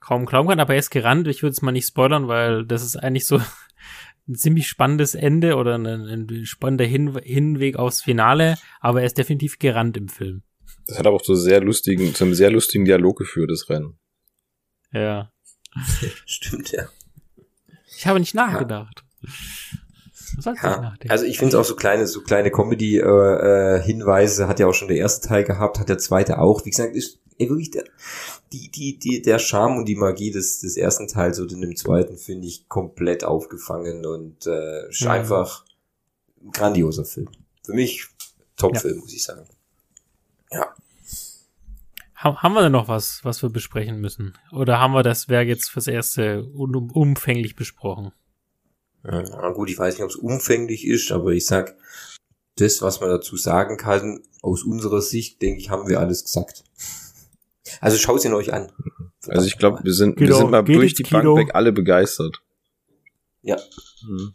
[0.00, 1.28] kaum glauben kann, aber er ist gerannt.
[1.28, 3.38] Ich würde es mal nicht spoilern, weil das ist eigentlich so
[4.28, 9.18] ein ziemlich spannendes Ende oder ein, ein spannender Hin Hinweg aufs Finale, aber er ist
[9.18, 10.42] definitiv gerannt im Film.
[10.86, 13.98] Das hat aber auch zu sehr lustigen, zu einem sehr lustigen Dialog geführt, das Rennen.
[14.92, 15.32] Ja.
[16.24, 16.88] Stimmt, ja.
[17.94, 19.04] Ich habe nicht nachgedacht.
[19.20, 19.28] Ja.
[21.08, 24.88] Also ich finde es auch so kleine, so kleine Comedy-Hinweise, äh, hat ja auch schon
[24.88, 26.64] der erste Teil gehabt, hat der zweite auch.
[26.64, 27.84] Wie gesagt, ist ey, wirklich der,
[28.52, 31.76] die, die, die, der Charme und die Magie des, des ersten Teils und in dem
[31.76, 35.12] zweiten finde ich komplett aufgefangen und äh, ist ja.
[35.12, 35.64] einfach
[36.42, 37.28] ein grandioser Film.
[37.64, 38.08] Für mich
[38.56, 39.00] Top-Film, ja.
[39.00, 39.46] muss ich sagen.
[40.50, 40.74] Ja.
[42.14, 44.36] Haben wir denn noch was, was wir besprechen müssen?
[44.50, 48.10] Oder haben wir das Werk jetzt fürs erste umfänglich besprochen?
[49.04, 51.76] Ja, gut, ich weiß nicht, ob es umfänglich ist, aber ich sag,
[52.56, 56.64] das, was man dazu sagen kann, aus unserer Sicht, denke ich, haben wir alles gesagt.
[57.80, 58.72] Also schaut ihn euch an.
[59.28, 62.42] Also ich glaube, wir sind, wir sind mal durch die Bank weg alle begeistert.
[63.42, 63.56] Ja.
[64.00, 64.32] Hm.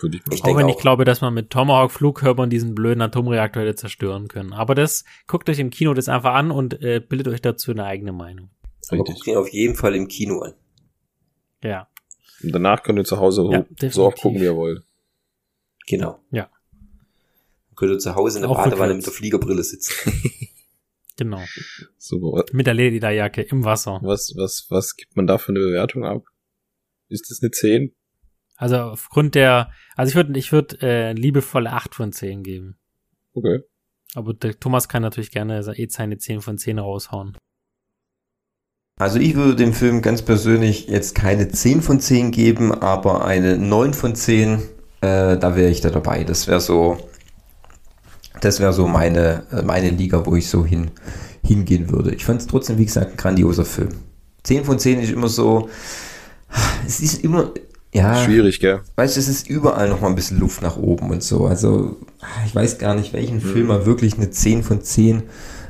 [0.00, 0.70] Würde ich mal ich auch wenn auch.
[0.70, 4.52] ich glaube, dass man mit Tomahawk Flughörpern diesen blöden Atomreaktor hätte zerstören können.
[4.52, 7.84] Aber das, guckt euch im Kino das einfach an und äh, bildet euch dazu eine
[7.84, 8.50] eigene Meinung.
[8.88, 10.54] Aber guckt ihn auf jeden Fall im Kino an.
[11.62, 11.88] Ja.
[12.44, 14.82] Und danach könnt ihr zu Hause ja, so auch gucken, wie ihr wollt.
[15.86, 16.20] Genau.
[16.30, 16.50] Ja.
[17.76, 20.12] Könnt ihr zu Hause in der auch Badewanne mit der Fliegerbrille sitzen.
[21.16, 21.42] genau.
[21.98, 22.44] Super.
[22.52, 24.00] Mit der Lederjacke im Wasser.
[24.02, 26.24] Was, was, was gibt man da für eine Bewertung ab?
[27.08, 27.94] Ist das eine 10?
[28.56, 32.78] Also aufgrund der, also ich würde ich würde äh, liebevolle 8 von 10 geben.
[33.32, 33.60] Okay.
[34.14, 37.36] Aber der Thomas kann natürlich gerne eh seine 10 von 10 raushauen.
[38.96, 43.58] Also ich würde dem Film ganz persönlich jetzt keine 10 von 10 geben, aber eine
[43.58, 44.62] 9 von 10,
[45.00, 46.22] äh, da wäre ich da dabei.
[46.22, 46.98] Das wäre so,
[48.40, 50.92] das wäre so meine, äh, meine Liga, wo ich so hin,
[51.44, 52.14] hingehen würde.
[52.14, 53.88] Ich fand es trotzdem, wie gesagt, ein grandioser Film.
[54.44, 55.68] 10 von 10 ist immer so,
[56.86, 57.50] es ist immer,
[57.92, 58.24] ja.
[58.24, 58.80] Schwierig, gell?
[58.94, 61.46] Weißt du, es ist überall noch mal ein bisschen Luft nach oben und so.
[61.46, 61.96] Also,
[62.46, 63.52] ich weiß gar nicht, welchen mhm.
[63.52, 65.24] Film man wirklich eine 10 von 10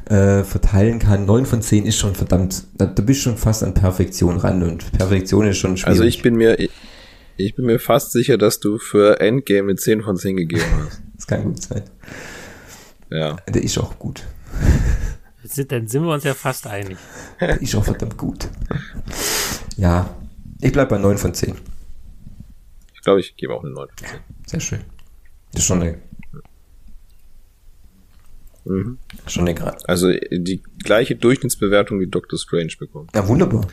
[0.07, 1.25] äh, verteilen kann.
[1.27, 4.63] 9 von 10 ist schon verdammt, da, da bist du schon fast an Perfektion ran
[4.63, 5.89] und Perfektion ist schon schwierig.
[5.89, 6.71] Also ich bin mir, ich,
[7.37, 11.03] ich bin mir fast sicher, dass du für Endgame eine 10 von 10 gegeben hast.
[11.17, 11.83] das kann gut sein.
[13.11, 13.37] Ja.
[13.49, 14.23] Der ist auch gut.
[15.69, 16.97] Dann sind wir uns ja fast einig.
[17.41, 18.49] Der ist auch verdammt gut.
[19.77, 20.09] Ja,
[20.61, 21.55] ich bleib bei 9 von 10
[23.05, 23.89] glaube, ich gebe auch eine 9
[24.47, 24.81] Sehr schön.
[25.53, 25.99] Das ist schon eine.
[28.65, 28.99] Mhm.
[29.27, 29.89] Schon Grad.
[29.89, 33.09] Also die gleiche Durchschnittsbewertung wie Doctor Strange bekommen.
[33.15, 33.67] Ja, wunderbar.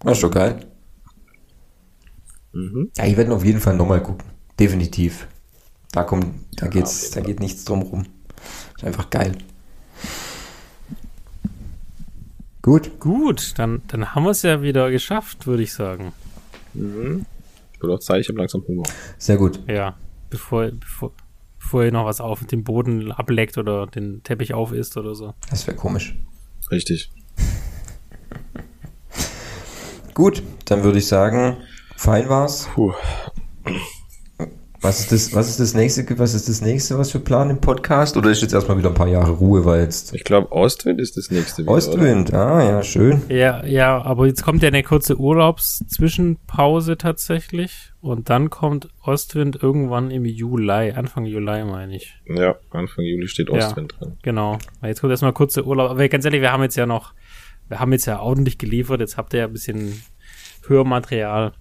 [0.00, 0.60] Das ist schon geil.
[2.52, 2.90] Mhm.
[2.96, 4.26] Ja, ich werde auf jeden Fall nochmal gucken.
[4.58, 5.26] Definitiv.
[5.92, 8.06] Da kommt, da geht's, da geht nichts drum rum.
[8.76, 9.36] Ist einfach geil.
[12.62, 12.98] Gut.
[12.98, 16.12] Gut, dann, dann haben wir es ja wieder geschafft, würde ich sagen.
[16.74, 17.24] Mhm.
[17.80, 18.84] Wird auch Zeit, ich habe langsam Hunger.
[19.18, 19.60] Sehr gut.
[19.68, 19.96] Ja,
[20.30, 21.12] bevor, bevor,
[21.66, 25.34] bevor ihr noch was auf den Boden ableckt oder den Teppich auf isst oder so.
[25.50, 26.16] Das wäre komisch.
[26.70, 27.10] Richtig.
[30.14, 31.56] Gut, dann würde ich sagen,
[31.96, 32.68] fein war's.
[32.72, 32.94] Puh.
[34.80, 37.60] Was ist das, was ist das nächste, was ist das nächste, was wir planen im
[37.60, 38.16] Podcast?
[38.16, 40.14] Oder ist jetzt erstmal wieder ein paar Jahre Ruhe, weil jetzt.
[40.14, 42.46] Ich glaube, Ostwind ist das nächste wieder, Ostwind, oder?
[42.46, 43.22] ah, ja, schön.
[43.28, 47.92] Ja, ja, aber jetzt kommt ja eine kurze Urlaubszwischenpause tatsächlich.
[48.00, 52.14] Und dann kommt Ostwind irgendwann im Juli, Anfang Juli meine ich.
[52.26, 54.18] Ja, Anfang Juli steht Ostwind ja, drin.
[54.22, 54.58] Genau.
[54.82, 55.90] Jetzt kommt erstmal kurze Urlaub.
[55.90, 57.14] Aber ganz ehrlich, wir haben jetzt ja noch,
[57.68, 59.00] wir haben jetzt ja ordentlich geliefert.
[59.00, 60.02] Jetzt habt ihr ja ein bisschen
[60.68, 61.52] Hörmaterial.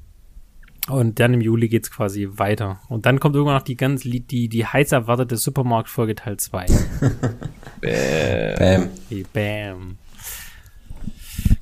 [0.87, 2.79] Und dann im Juli geht's quasi weiter.
[2.89, 6.65] Und dann kommt irgendwann noch die ganz die, die heiß erwartete Supermarktfolge Teil 2.
[7.81, 8.89] Bam.
[9.33, 9.97] Bam.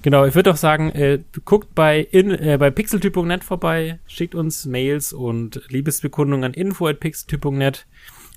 [0.01, 4.65] Genau, ich würde auch sagen, äh, guckt bei, in, äh, bei pixeltyp.net vorbei, schickt uns
[4.65, 7.87] Mails und Liebesbekundungen an info.pixeltyp.net.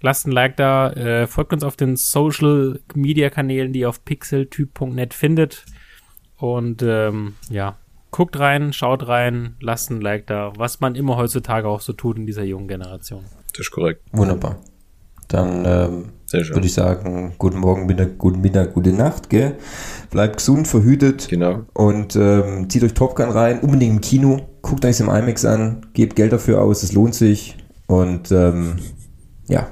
[0.00, 4.04] Lasst ein Like da, äh, folgt uns auf den Social Media Kanälen, die ihr auf
[4.04, 5.64] pixeltyp.net findet.
[6.36, 7.76] Und ähm, ja,
[8.10, 12.16] guckt rein, schaut rein, lasst ein Like da, was man immer heutzutage auch so tut
[12.16, 13.24] in dieser jungen Generation.
[13.52, 14.02] Das ist korrekt.
[14.12, 14.58] Wunderbar.
[15.28, 16.04] Dann ähm.
[16.32, 19.56] Würde ich sagen, guten Morgen, Mittag, guten Mittag, gute Nacht, gell?
[20.10, 21.28] Bleibt gesund, verhütet.
[21.28, 21.66] Genau.
[21.72, 24.48] Und ähm, zieht euch Top Gun rein, unbedingt im Kino.
[24.60, 27.56] Guckt euch im IMAX an, gebt Geld dafür aus, es lohnt sich.
[27.86, 28.76] Und ähm,
[29.46, 29.68] ja.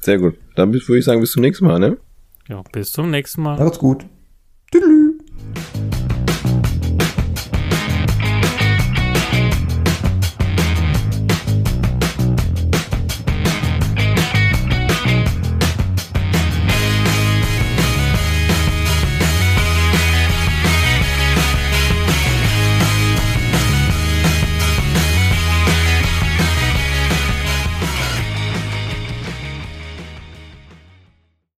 [0.00, 0.36] Sehr gut.
[0.56, 1.98] Dann würde ich sagen, bis zum nächsten Mal, ne?
[2.48, 3.58] Ja, bis zum nächsten Mal.
[3.58, 4.06] Macht's gut.
[4.72, 5.09] Tüdelü.